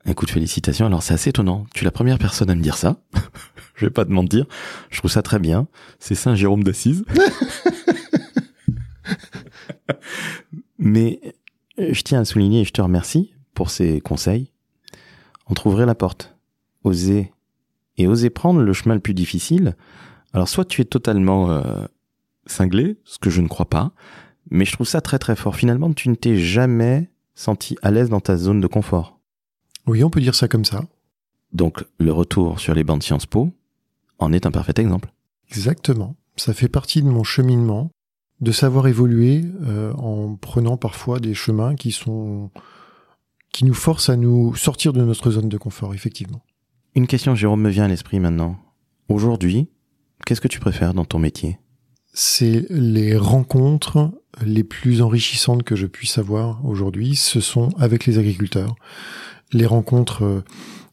Écoute, 0.07 0.31
félicitations. 0.31 0.87
Alors 0.87 1.02
c'est 1.02 1.14
assez 1.14 1.31
étonnant. 1.31 1.66
Tu 1.75 1.83
es 1.83 1.85
la 1.85 1.90
première 1.90 2.19
personne 2.19 2.50
à 2.50 2.54
me 2.54 2.62
dire 2.62 2.76
ça. 2.76 3.00
je 3.75 3.87
vais 3.87 3.90
pas 3.90 4.04
te 4.04 4.11
mentir. 4.11 4.47
Je 4.90 4.99
trouve 4.99 5.11
ça 5.11 5.23
très 5.23 5.38
bien. 5.38 5.66
C'est 5.99 6.14
Saint 6.14 6.35
Jérôme 6.35 6.62
d'Assise. 6.62 7.04
Mais 10.79 11.21
je 11.79 12.03
tiens 12.03 12.21
à 12.21 12.25
souligner 12.25 12.62
et 12.62 12.64
je 12.64 12.73
te 12.73 12.83
remercie 12.83 13.33
pour 13.55 13.71
ces 13.71 14.00
conseils. 14.00 14.50
Entre 15.47 15.67
ouvrir 15.67 15.87
la 15.87 15.95
porte, 15.95 16.37
oser 16.85 17.33
et 17.99 18.07
oser 18.07 18.31
prendre 18.31 18.61
le 18.61 18.73
chemin 18.73 18.95
le 18.95 19.00
plus 19.00 19.14
difficile. 19.14 19.76
Alors 20.33 20.49
soit 20.49 20.64
tu 20.64 20.81
es 20.81 20.85
totalement 20.85 21.50
euh, 21.50 21.85
cinglé, 22.47 22.97
ce 23.05 23.19
que 23.19 23.31
je 23.31 23.41
ne 23.41 23.49
crois 23.49 23.69
pas, 23.69 23.93
mais 24.50 24.64
je 24.64 24.73
trouve 24.73 24.87
ça 24.87 25.00
très 25.00 25.19
très 25.19 25.37
fort. 25.37 25.57
Finalement, 25.57 25.93
tu 25.93 26.09
ne 26.09 26.14
t'es 26.14 26.37
jamais 26.37 27.11
senti 27.35 27.76
à 27.83 27.91
l'aise 27.91 28.09
dans 28.09 28.21
ta 28.21 28.37
zone 28.37 28.61
de 28.61 28.67
confort. 28.67 29.19
Oui, 29.87 30.03
on 30.03 30.11
peut 30.11 30.21
dire 30.21 30.35
ça 30.35 30.49
comme 30.49 30.64
ça. 30.64 30.85
Donc 31.53 31.85
le 31.99 32.12
retour 32.12 32.59
sur 32.59 32.75
les 32.75 32.85
bancs 32.85 32.99
de 32.99 33.05
Sciences 33.05 33.26
Po 33.26 33.50
en 34.19 34.33
est 34.33 34.47
un 34.47 34.50
parfait 34.50 34.75
exemple. 34.79 35.12
Exactement. 35.50 36.17
Ça 36.37 36.53
fait 36.53 36.69
partie 36.69 37.03
de 37.03 37.09
mon 37.09 37.23
cheminement 37.23 37.91
de 38.41 38.53
savoir 38.53 38.87
évoluer 38.87 39.45
euh, 39.62 39.93
en 39.95 40.37
prenant 40.37 40.76
parfois 40.76 41.21
des 41.21 41.35
chemins 41.35 41.75
qui 41.75 41.93
sont 41.93 42.50
qui 43.53 43.64
nous 43.64 43.75
forcent 43.75 44.09
à 44.09 44.17
nous 44.17 44.55
sortir 44.57 44.93
de 44.93 45.05
notre 45.05 45.31
zone 45.31 45.49
de 45.49 45.57
confort, 45.57 45.95
effectivement. 45.95 46.43
Une 46.97 47.07
question, 47.07 47.37
Jérôme, 47.37 47.61
me 47.61 47.71
vient 47.71 47.85
à 47.85 47.88
l'esprit 47.88 48.19
maintenant. 48.19 48.57
Aujourd'hui, 49.09 49.69
qu'est-ce 50.26 50.41
que 50.41 50.49
tu 50.49 50.59
préfères 50.59 50.93
dans 50.93 51.05
ton 51.05 51.21
métier? 51.21 51.59
C'est 52.12 52.67
les 52.71 53.17
rencontres 53.17 54.11
les 54.45 54.64
plus 54.64 55.03
enrichissantes 55.03 55.62
que 55.62 55.76
je 55.76 55.87
puisse 55.87 56.19
avoir 56.19 56.64
aujourd'hui, 56.64 57.14
ce 57.14 57.41
sont 57.41 57.69
avec 57.79 58.07
les 58.07 58.19
agriculteurs 58.19 58.75
les 59.55 59.67
rencontres, 59.67 60.45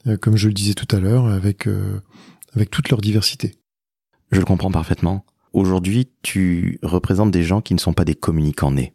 euh, 0.08 0.18
comme 0.18 0.38
je 0.38 0.48
le 0.48 0.54
disais 0.54 0.74
tout 0.74 0.88
à 0.96 1.00
l'heure, 1.00 1.28
avec, 1.28 1.68
euh, 1.68 2.02
avec 2.56 2.70
toute 2.70 2.90
leur 2.90 3.02
diversité. 3.02 3.56
Je 4.32 4.40
le 4.40 4.46
comprends 4.46 4.72
parfaitement. 4.72 5.26
Aujourd'hui, 5.54 6.10
tu 6.22 6.80
représentes 6.82 7.32
des 7.32 7.44
gens 7.44 7.62
qui 7.62 7.74
ne 7.74 7.80
sont 7.80 7.94
pas 7.94 8.06
des 8.06 8.16
communicants 8.16 8.72
nés. 8.72 8.94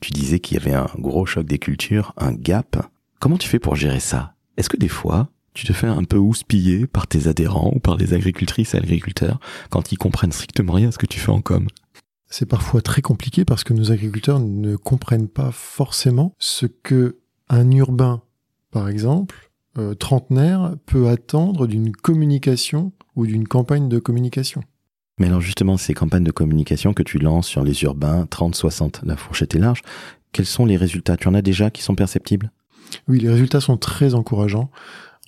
Tu 0.00 0.12
disais 0.12 0.38
qu'il 0.38 0.56
y 0.56 0.60
avait 0.60 0.74
un 0.74 0.88
gros 0.98 1.26
choc 1.26 1.46
des 1.46 1.58
cultures, 1.58 2.14
un 2.16 2.32
gap. 2.32 2.88
Comment 3.18 3.36
tu 3.36 3.48
fais 3.48 3.58
pour 3.58 3.76
gérer 3.76 4.00
ça? 4.00 4.34
Est-ce 4.56 4.68
que 4.68 4.76
des 4.76 4.88
fois, 4.88 5.28
tu 5.52 5.66
te 5.66 5.72
fais 5.72 5.88
un 5.88 6.04
peu 6.04 6.16
houspiller 6.16 6.86
par 6.86 7.06
tes 7.06 7.26
adhérents 7.26 7.72
ou 7.74 7.80
par 7.80 7.96
les 7.96 8.14
agricultrices 8.14 8.74
et 8.74 8.78
agriculteurs 8.78 9.40
quand 9.68 9.92
ils 9.92 9.98
comprennent 9.98 10.32
strictement 10.32 10.74
rien 10.74 10.88
à 10.88 10.92
ce 10.92 10.98
que 10.98 11.06
tu 11.06 11.18
fais 11.18 11.32
en 11.32 11.40
com? 11.40 11.66
C'est 12.28 12.46
parfois 12.46 12.80
très 12.80 13.02
compliqué 13.02 13.44
parce 13.44 13.64
que 13.64 13.74
nos 13.74 13.90
agriculteurs 13.90 14.38
ne 14.38 14.76
comprennent 14.76 15.28
pas 15.28 15.50
forcément 15.50 16.34
ce 16.38 16.66
que 16.66 17.18
un 17.48 17.70
urbain 17.72 18.22
par 18.70 18.88
exemple, 18.88 19.50
euh, 19.78 19.94
trentenaire 19.94 20.76
peut 20.86 21.08
attendre 21.08 21.66
d'une 21.66 21.92
communication 21.92 22.92
ou 23.16 23.26
d'une 23.26 23.48
campagne 23.48 23.88
de 23.88 23.98
communication. 23.98 24.62
Mais 25.20 25.26
alors 25.26 25.42
justement, 25.42 25.76
ces 25.76 25.92
campagnes 25.92 26.24
de 26.24 26.30
communication 26.32 26.94
que 26.94 27.02
tu 27.02 27.18
lances 27.18 27.46
sur 27.46 27.62
les 27.62 27.82
urbains 27.84 28.24
30-60, 28.24 29.04
la 29.04 29.16
fourchette 29.16 29.54
est 29.54 29.58
large, 29.58 29.82
quels 30.32 30.46
sont 30.46 30.64
les 30.64 30.78
résultats? 30.78 31.18
Tu 31.18 31.28
en 31.28 31.34
as 31.34 31.42
déjà 31.42 31.70
qui 31.70 31.82
sont 31.82 31.94
perceptibles? 31.94 32.50
Oui, 33.06 33.20
les 33.20 33.28
résultats 33.28 33.60
sont 33.60 33.76
très 33.76 34.14
encourageants. 34.14 34.70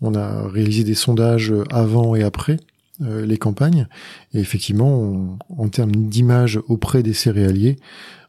On 0.01 0.15
a 0.15 0.49
réalisé 0.49 0.83
des 0.83 0.95
sondages 0.95 1.53
avant 1.71 2.15
et 2.15 2.23
après 2.23 2.57
euh, 3.03 3.27
les 3.27 3.37
campagnes, 3.37 3.87
et 4.33 4.41
effectivement, 4.41 5.39
en 5.51 5.69
termes 5.69 5.95
d'image 5.95 6.59
auprès 6.69 7.03
des 7.03 7.13
céréaliers, 7.15 7.77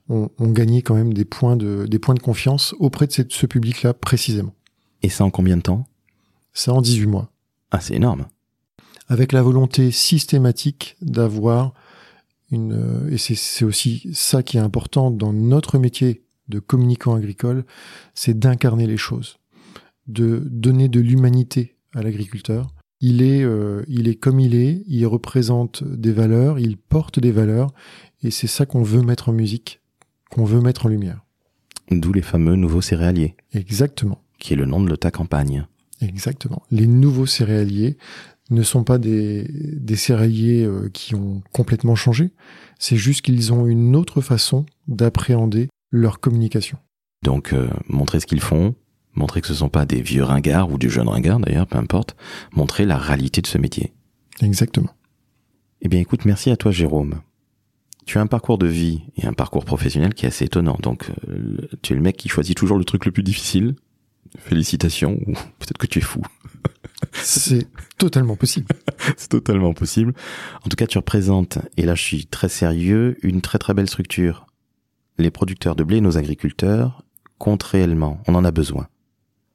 on, 0.10 0.30
on, 0.40 0.50
gagnait 0.50 0.82
quand 0.82 0.96
même 0.96 1.14
des 1.14 1.26
points 1.26 1.56
de, 1.56 1.86
des 1.86 1.98
points 1.98 2.16
de 2.16 2.20
confiance 2.20 2.76
auprès 2.80 3.08
de 3.08 3.14
ce 3.30 3.46
public-là 3.46 3.94
précisément. 3.94 4.54
Et 5.02 5.10
ça 5.10 5.24
en 5.24 5.30
combien 5.30 5.56
de 5.56 5.62
temps? 5.62 5.88
Ça 6.54 6.74
en 6.74 6.82
18 6.82 7.08
mois. 7.08 7.30
Ah, 7.72 7.80
c'est 7.80 7.96
énorme. 7.96 8.26
Avec 9.08 9.32
la 9.32 9.42
volonté 9.42 9.92
systématique 9.92 10.96
d'avoir 11.02 11.74
une... 12.52 12.74
Euh, 12.74 13.12
et 13.12 13.18
c'est 13.18 13.66
aussi 13.66 14.10
ça 14.14 14.44
qui 14.44 14.58
est 14.58 14.62
important 14.62 15.12
dans 15.12 15.34
notre 15.34 15.78
métier 15.78 16.24
de 16.50 16.60
communicant 16.60 17.16
agricole, 17.16 17.66
c'est 18.14 18.38
d'incarner 18.38 18.88
les 18.88 18.98
choses, 18.98 19.38
de 20.08 20.44
donner 20.46 20.90
de 20.90 21.00
l'humanité 21.00 21.76
à 21.94 22.02
l'agriculteur. 22.02 22.68
Il 23.00 23.22
est, 23.22 23.44
euh, 23.44 23.84
il 23.88 24.08
est 24.08 24.16
comme 24.16 24.40
il 24.40 24.56
est, 24.56 24.84
il 24.88 25.06
représente 25.06 25.84
des 25.84 26.12
valeurs, 26.12 26.60
il 26.60 26.78
porte 26.78 27.20
des 27.20 27.32
valeurs, 27.32 27.74
et 28.22 28.32
c'est 28.32 28.48
ça 28.48 28.66
qu'on 28.66 28.84
veut 28.84 29.02
mettre 29.02 29.30
en 29.30 29.34
musique, 29.34 29.82
qu'on 30.30 30.46
veut 30.46 30.62
mettre 30.62 30.86
en 30.86 30.90
lumière. 30.90 31.24
D'où 31.92 32.14
les 32.14 32.22
fameux 32.22 32.56
nouveaux 32.56 32.82
céréaliers. 32.82 33.36
Exactement 33.54 34.24
qui 34.44 34.54
est 34.54 34.58
le 34.58 34.66
nom 34.66 34.82
de 34.82 34.96
ta 34.96 35.10
campagne. 35.10 35.66
Exactement. 36.02 36.62
Les 36.70 36.86
nouveaux 36.86 37.26
céréaliers 37.26 37.98
ne 38.50 38.64
sont 38.64 38.84
pas 38.84 38.98
des, 38.98 39.48
des 39.50 39.96
euh, 40.12 40.90
qui 40.94 41.16
ont 41.16 41.42
complètement 41.52 41.96
changé, 41.96 42.32
c'est 42.80 42.98
juste 42.98 43.22
qu'ils 43.22 43.54
ont 43.54 43.68
une 43.68 43.96
autre 43.96 44.22
façon 44.22 44.66
d'appréhender 44.88 45.70
leur 45.92 46.20
communication. 46.20 46.78
Donc 47.24 47.54
euh, 47.54 47.70
montrer 47.88 48.20
ce 48.20 48.26
qu'ils 48.26 48.42
font, 48.42 48.76
montrer 49.16 49.42
que 49.42 49.48
ce 49.48 49.54
ne 49.54 49.58
sont 49.58 49.70
pas 49.70 49.86
des 49.86 50.02
vieux 50.02 50.24
ringards 50.24 50.72
ou 50.72 50.78
des 50.78 50.90
jeunes 50.90 51.08
ringards 51.08 51.40
d'ailleurs, 51.40 51.68
peu 51.68 51.78
importe, 51.78 52.16
montrer 52.52 52.86
la 52.86 52.98
réalité 52.98 53.42
de 53.42 53.48
ce 53.48 53.58
métier. 53.58 53.94
Exactement. 54.42 54.90
Eh 55.82 55.88
bien 55.88 56.00
écoute, 56.00 56.26
merci 56.26 56.50
à 56.50 56.58
toi 56.58 56.72
Jérôme. 56.72 57.22
Tu 58.06 58.18
as 58.18 58.22
un 58.22 58.28
parcours 58.28 58.58
de 58.58 58.68
vie 58.68 59.04
et 59.16 59.26
un 59.26 59.34
parcours 59.34 59.64
professionnel 59.64 60.14
qui 60.14 60.26
est 60.26 60.30
assez 60.30 60.46
étonnant. 60.46 60.78
Donc 60.82 61.10
euh, 61.30 61.70
tu 61.82 61.94
es 61.94 61.96
le 61.96 62.02
mec 62.02 62.18
qui 62.18 62.28
choisit 62.28 62.58
toujours 62.58 62.78
le 62.78 62.84
truc 62.84 63.06
le 63.06 63.12
plus 63.12 63.24
difficile, 63.24 63.76
félicitations, 64.40 65.20
ou 65.26 65.34
peut-être 65.60 65.78
que 65.78 65.88
tu 65.88 66.00
es 66.00 66.04
fou. 66.04 66.22
C'est 67.12 67.68
totalement 67.98 68.36
possible. 68.36 68.68
C'est 69.18 69.30
totalement 69.30 69.74
possible. 69.74 70.14
En 70.66 70.70
tout 70.70 70.76
cas, 70.76 70.88
tu 70.88 70.98
représentes, 70.98 71.60
et 71.78 71.84
là 71.84 71.96
je 71.96 72.02
suis 72.02 72.26
très 72.26 72.50
sérieux, 72.50 73.18
une 73.22 73.42
très 73.42 73.60
très 73.60 73.74
belle 73.74 73.90
structure. 73.90 74.46
Les 75.18 75.32
producteurs 75.32 75.76
de 75.76 75.84
blé, 75.84 76.02
nos 76.02 76.18
agriculteurs, 76.18 77.04
comptent 77.38 77.64
réellement. 77.64 78.22
On 78.28 78.36
en 78.36 78.46
a 78.46 78.52
besoin. 78.52 78.88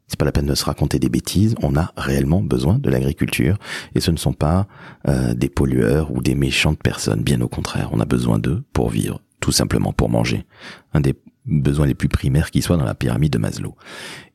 C'est 0.07 0.19
pas 0.19 0.25
la 0.25 0.33
peine 0.33 0.47
de 0.47 0.55
se 0.55 0.65
raconter 0.65 0.99
des 0.99 1.11
bêtises. 1.11 1.55
On 1.63 1.77
a 1.77 1.93
réellement 1.97 2.43
besoin 2.43 2.79
de 2.79 2.89
l'agriculture, 2.89 3.59
et 3.95 4.01
ce 4.01 4.11
ne 4.11 4.17
sont 4.17 4.33
pas 4.33 4.67
euh, 5.07 5.35
des 5.35 5.51
pollueurs 5.51 6.11
ou 6.11 6.23
des 6.23 6.35
méchantes 6.35 6.83
personnes. 6.83 7.23
Bien 7.23 7.41
au 7.43 7.49
contraire, 7.49 7.91
on 7.93 8.01
a 8.01 8.07
besoin 8.07 8.39
d'eux 8.39 8.63
pour 8.73 8.89
vivre, 8.89 9.21
tout 9.41 9.53
simplement 9.53 9.93
pour 9.93 10.09
manger. 10.09 10.45
Un 10.93 11.01
des 11.01 11.15
besoins 11.47 11.87
les 11.87 11.95
plus 11.95 12.09
primaires 12.09 12.51
qui 12.51 12.63
soient 12.63 12.77
dans 12.77 12.85
la 12.85 12.95
pyramide 12.95 13.33
de 13.33 13.39
Maslow. 13.39 13.77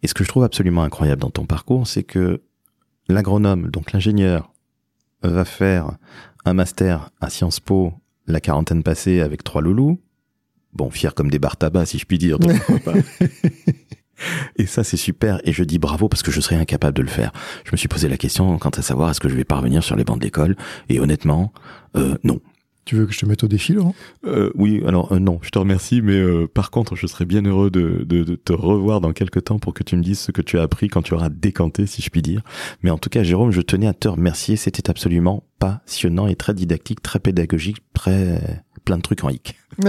Et 0.02 0.08
ce 0.08 0.14
que 0.14 0.24
je 0.24 0.30
trouve 0.30 0.44
absolument 0.44 0.84
incroyable 0.84 1.22
dans 1.22 1.30
ton 1.30 1.46
parcours, 1.46 1.88
c'est 1.88 2.04
que 2.04 2.42
l'agronome, 3.08 3.70
donc 3.70 3.92
l'ingénieur, 3.92 4.52
va 5.22 5.46
faire 5.46 5.98
un 6.46 6.54
master 6.54 7.12
à 7.22 7.30
Sciences 7.30 7.60
Po 7.60 7.94
la 8.28 8.40
quarantaine 8.40 8.84
passée 8.84 9.22
avec 9.22 9.44
trois 9.44 9.62
loulous. 9.62 10.00
Bon, 10.74 10.90
fier 10.90 11.14
comme 11.14 11.30
des 11.30 11.40
barres 11.40 11.58
tabac, 11.58 11.86
si 11.86 12.00
je 12.00 12.06
puis 12.06 12.18
dire. 12.18 12.38
Et 14.56 14.66
ça, 14.66 14.84
c'est 14.84 14.98
super. 14.98 15.40
Et 15.44 15.52
je 15.52 15.64
dis 15.64 15.80
bravo 15.80 16.08
parce 16.08 16.24
que 16.24 16.32
je 16.32 16.40
serais 16.40 16.56
incapable 16.56 16.96
de 16.96 17.02
le 17.02 17.10
faire. 17.10 17.32
Je 17.66 17.72
me 17.72 17.78
suis 17.78 17.88
posé 17.88 18.08
la 18.08 18.18
question 18.18 18.58
quant 18.58 18.70
à 18.70 18.82
savoir 18.82 19.10
est-ce 19.10 19.20
que 19.20 19.30
je 19.30 19.36
vais 19.36 19.44
parvenir 19.44 19.84
sur 19.84 19.96
les 19.96 20.04
bancs 20.04 20.20
de 20.20 20.24
l'école? 20.24 20.56
Et 20.90 21.00
honnêtement, 21.00 21.54
euh, 21.96 22.18
non. 22.24 22.40
Tu 22.86 22.96
veux 22.96 23.06
que 23.06 23.14
je 23.14 23.20
te 23.20 23.26
mette 23.26 23.44
au 23.44 23.48
défi, 23.48 23.74
Laurent? 23.74 23.96
Euh, 24.26 24.52
Oui, 24.56 24.84
alors 24.86 25.14
euh, 25.14 25.20
non, 25.20 25.40
je 25.42 25.50
te 25.50 25.60
remercie, 25.60 26.02
mais 26.02 26.18
euh, 26.18 26.48
par 26.48 26.70
contre, 26.70 26.96
je 26.96 27.08
serais 27.08 27.26
bien 27.26 27.42
heureux 27.44 27.72
de, 27.72 28.04
de, 28.06 28.24
de, 28.24 28.36
te 28.36 28.52
revoir 28.52 29.00
dans 29.00 29.14
quelques 29.14 29.46
temps 29.46 29.58
pour 29.58 29.74
que 29.74 29.84
tu 29.84 29.96
me 29.96 30.04
dises 30.04 30.20
ce 30.20 30.32
que 30.32 30.42
tu 30.42 30.60
as 30.60 30.64
appris 30.64 30.90
quand 30.90 31.02
tu 31.02 31.14
auras 31.14 31.30
décanté, 31.30 31.86
si 31.86 32.02
je 32.02 32.10
puis 32.10 32.22
dire. 32.22 32.42
Mais 32.82 32.90
en 32.90 32.98
tout 32.98 33.10
cas, 33.10 33.24
Jérôme, 33.24 33.52
je 33.52 33.62
tenais 33.62 33.88
à 33.88 33.94
te 33.94 34.10
remercier. 34.10 34.58
C'était 34.58 34.90
absolument 34.90 35.46
passionnant 35.60 36.28
et 36.28 36.36
très 36.36 36.54
didactique, 36.54 37.02
très 37.02 37.20
pédagogique, 37.20 37.78
très 37.94 38.64
plein 38.84 38.98
de 38.98 39.02
trucs 39.02 39.24
en 39.24 39.30
hic. 39.30 39.56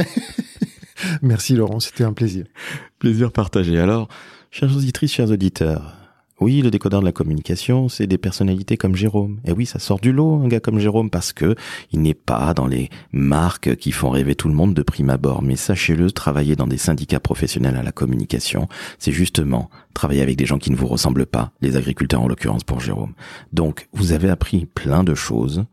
Merci, 1.22 1.56
Laurent, 1.56 1.80
c'était 1.80 2.04
un 2.04 2.12
plaisir. 2.12 2.46
Plaisir 3.00 3.32
partagé. 3.32 3.78
Alors, 3.78 4.08
chers 4.52 4.74
auditrices, 4.76 5.12
chers 5.12 5.30
auditeurs, 5.30 6.03
oui, 6.40 6.62
le 6.62 6.70
décodeur 6.70 7.00
de 7.00 7.04
la 7.04 7.12
communication, 7.12 7.88
c'est 7.88 8.08
des 8.08 8.18
personnalités 8.18 8.76
comme 8.76 8.96
Jérôme. 8.96 9.38
Et 9.44 9.52
oui, 9.52 9.66
ça 9.66 9.78
sort 9.78 10.00
du 10.00 10.12
lot, 10.12 10.42
un 10.42 10.48
gars 10.48 10.58
comme 10.58 10.80
Jérôme, 10.80 11.08
parce 11.08 11.32
que 11.32 11.54
il 11.92 12.02
n'est 12.02 12.14
pas 12.14 12.54
dans 12.54 12.66
les 12.66 12.90
marques 13.12 13.76
qui 13.76 13.92
font 13.92 14.10
rêver 14.10 14.34
tout 14.34 14.48
le 14.48 14.54
monde 14.54 14.74
de 14.74 14.82
prime 14.82 15.10
abord. 15.10 15.42
Mais 15.42 15.54
sachez-le, 15.54 16.10
travailler 16.10 16.56
dans 16.56 16.66
des 16.66 16.76
syndicats 16.76 17.20
professionnels 17.20 17.76
à 17.76 17.84
la 17.84 17.92
communication, 17.92 18.68
c'est 18.98 19.12
justement 19.12 19.70
travailler 19.94 20.22
avec 20.22 20.36
des 20.36 20.44
gens 20.44 20.58
qui 20.58 20.72
ne 20.72 20.76
vous 20.76 20.88
ressemblent 20.88 21.24
pas, 21.24 21.52
les 21.60 21.76
agriculteurs 21.76 22.20
en 22.20 22.26
l'occurrence 22.26 22.64
pour 22.64 22.80
Jérôme. 22.80 23.14
Donc, 23.52 23.88
vous 23.92 24.10
avez 24.10 24.28
appris 24.28 24.66
plein 24.66 25.04
de 25.04 25.14
choses. 25.14 25.64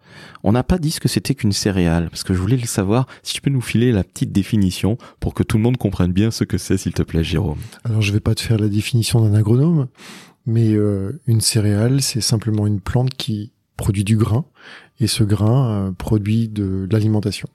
On 0.44 0.52
n'a 0.52 0.64
pas 0.64 0.78
dit 0.78 0.92
ce 0.92 1.00
que 1.00 1.08
c'était 1.08 1.34
qu'une 1.34 1.54
céréale, 1.54 2.08
parce 2.12 2.24
que 2.24 2.36
je 2.36 2.40
voulais 2.40 2.58
le 2.58 2.68
savoir. 2.68 3.08
Si 3.24 3.34
tu 3.34 3.42
peux 3.42 3.50
nous 3.50 3.62
filer 3.62 3.92
la 3.92 4.04
petite 4.04 4.32
définition 4.32 5.00
pour 5.20 5.34
que 5.34 5.42
tout 5.42 5.58
le 5.58 5.64
monde 5.64 5.78
comprenne 5.78 6.12
bien 6.12 6.30
ce 6.30 6.44
que 6.44 6.60
c'est, 6.60 6.78
s'il 6.78 6.94
te 6.94 7.02
plaît, 7.02 7.24
Jérôme. 7.24 7.58
Alors, 7.84 8.04
je 8.04 8.14
vais 8.14 8.20
pas 8.20 8.36
te 8.36 8.42
faire 8.42 8.60
la 8.60 8.70
définition 8.70 9.22
d'un 9.22 9.34
agronome. 9.34 9.88
Mais 10.46 10.74
euh, 10.74 11.20
une 11.28 11.42
céréale, 11.42 12.02
c'est 12.02 12.22
simplement 12.22 12.68
une 12.68 12.82
plante 12.82 13.14
qui 13.14 13.52
produit 13.78 14.04
du 14.04 14.16
grain, 14.16 14.46
et 15.00 15.08
ce 15.08 15.24
grain 15.24 15.88
euh, 15.88 15.92
produit 15.92 16.48
de, 16.48 16.88
l'alimentation. 16.92 17.50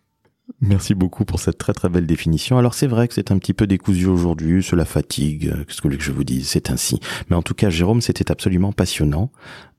Merci 0.61 0.95
beaucoup 0.95 1.25
pour 1.25 1.41
cette 1.41 1.59
très 1.59 1.73
très 1.73 1.89
belle 1.89 2.07
définition. 2.07 2.59
Alors 2.59 2.75
c'est 2.75 2.87
vrai 2.87 3.09
que 3.09 3.15
c'est 3.15 3.31
un 3.31 3.39
petit 3.39 3.55
peu 3.55 3.67
décousu 3.67 4.07
aujourd'hui, 4.07 4.63
cela 4.63 4.85
fatigue, 4.85 5.49
euh, 5.49 5.65
qu'est-ce 5.65 5.81
que 5.81 6.01
je 6.01 6.13
vous 6.13 6.25
dise, 6.25 6.49
c'est 6.49 6.71
ainsi. 6.71 7.01
Mais 7.31 7.37
en 7.37 7.43
tout 7.43 7.55
cas, 7.55 7.71
Jérôme, 7.71 8.01
c'était 8.01 8.31
absolument 8.31 8.73
passionnant. 8.73 9.31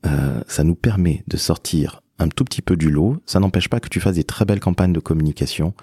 Euh, 0.05 0.41
ça 0.47 0.63
nous 0.63 0.75
permet 0.75 1.23
de 1.27 1.37
sortir 1.37 2.01
un 2.19 2.29
tout 2.29 2.43
petit 2.43 2.61
peu 2.61 2.75
du 2.75 2.89
lot. 2.89 3.17
Ça 3.25 3.39
n'empêche 3.39 3.69
pas 3.69 3.79
que 3.79 3.89
tu 3.89 3.99
fasses 3.99 4.15
des 4.15 4.23
très 4.23 4.45
belles 4.45 4.59
campagnes 4.59 4.93
de 4.93 4.99
communication, 4.99 5.73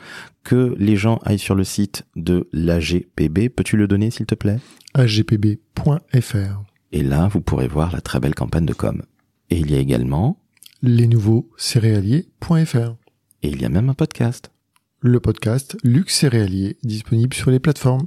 que 0.43 0.75
les 0.79 0.97
gens 0.97 1.19
aillent 1.25 1.39
sur 1.39 1.55
le 1.55 1.65
site 1.65 2.05
de 2.17 2.49
l'AGPB. 2.53 3.49
Peux-tu 3.55 3.77
le 3.77 3.87
donner, 3.87 4.11
s'il 4.11 4.27
te 4.27 4.35
plaît? 4.35 4.59
Agpb.fr. 4.95 6.74
Et 6.97 7.03
là, 7.03 7.27
vous 7.27 7.41
pourrez 7.41 7.67
voir 7.67 7.91
la 7.91 8.01
très 8.01 8.21
belle 8.21 8.37
campagne 8.37 8.67
de 8.67 8.73
com. 8.73 9.03
Et 9.51 9.59
il 9.59 9.69
y 9.69 9.75
a 9.75 9.81
également 9.81 10.39
les 10.81 11.09
nouveaux 11.09 11.51
céréaliers.fr. 11.57 12.95
Et 13.43 13.49
il 13.49 13.61
y 13.61 13.65
a 13.65 13.69
même 13.69 13.89
un 13.89 13.95
podcast. 13.95 14.53
Le 15.01 15.19
podcast 15.19 15.77
Luxe 15.83 16.15
Céréalier, 16.15 16.79
disponible 16.85 17.35
sur 17.35 17.51
les 17.51 17.59
plateformes. 17.59 18.07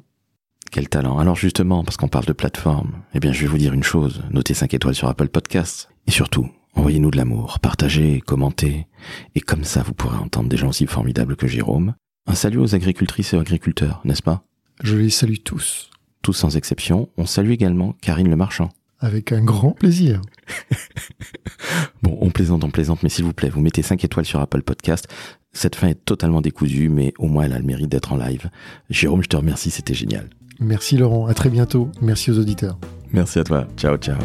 Quel 0.71 0.87
talent. 0.87 1.17
Alors 1.17 1.35
justement, 1.35 1.83
parce 1.83 1.97
qu'on 1.97 2.07
parle 2.07 2.27
de 2.27 2.31
plateforme, 2.31 3.03
eh 3.13 3.19
bien 3.19 3.33
je 3.33 3.41
vais 3.41 3.47
vous 3.47 3.57
dire 3.57 3.73
une 3.73 3.83
chose. 3.83 4.23
Notez 4.31 4.53
5 4.53 4.73
étoiles 4.73 4.95
sur 4.95 5.09
Apple 5.09 5.27
Podcasts. 5.27 5.89
Et 6.07 6.11
surtout, 6.11 6.49
envoyez-nous 6.73 7.11
de 7.11 7.17
l'amour, 7.17 7.59
partagez, 7.59 8.21
commentez. 8.21 8.87
Et 9.35 9.41
comme 9.41 9.65
ça, 9.65 9.83
vous 9.83 9.93
pourrez 9.93 10.17
entendre 10.17 10.47
des 10.47 10.55
gens 10.55 10.69
aussi 10.69 10.87
formidables 10.87 11.35
que 11.35 11.47
Jérôme. 11.47 11.93
Un 12.25 12.35
salut 12.35 12.59
aux 12.59 12.73
agricultrices 12.73 13.33
et 13.33 13.37
aux 13.37 13.41
agriculteurs, 13.41 13.99
n'est-ce 14.05 14.23
pas? 14.23 14.45
Je 14.81 14.95
les 14.95 15.09
salue 15.09 15.43
tous. 15.43 15.89
Tous 16.21 16.31
sans 16.31 16.55
exception. 16.55 17.09
On 17.17 17.25
salue 17.25 17.51
également 17.51 17.91
Karine 18.01 18.29
Le 18.29 18.37
Marchand. 18.37 18.69
Avec 18.99 19.31
un 19.31 19.43
grand 19.43 19.71
plaisir. 19.71 20.21
bon, 22.01 22.17
on 22.19 22.29
plaisante, 22.29 22.63
on 22.63 22.71
plaisante, 22.71 23.03
mais 23.03 23.09
s'il 23.09 23.25
vous 23.25 23.33
plaît, 23.33 23.49
vous 23.49 23.61
mettez 23.61 23.81
5 23.81 24.03
étoiles 24.03 24.25
sur 24.25 24.39
Apple 24.39 24.63
Podcast. 24.63 25.07
Cette 25.53 25.75
fin 25.75 25.89
est 25.89 26.05
totalement 26.05 26.41
décousue, 26.41 26.89
mais 26.89 27.13
au 27.17 27.27
moins 27.27 27.45
elle 27.45 27.53
a 27.53 27.59
le 27.59 27.65
mérite 27.65 27.89
d'être 27.89 28.13
en 28.13 28.17
live. 28.17 28.49
Jérôme, 28.89 29.23
je 29.23 29.29
te 29.29 29.37
remercie, 29.37 29.71
c'était 29.71 29.93
génial. 29.93 30.29
Merci 30.59 30.97
Laurent, 30.97 31.27
à 31.27 31.33
très 31.33 31.49
bientôt. 31.49 31.89
Merci 32.01 32.31
aux 32.31 32.39
auditeurs. 32.39 32.79
Merci 33.11 33.39
à 33.39 33.43
toi. 33.43 33.67
Ciao, 33.77 33.97
ciao. 33.97 34.17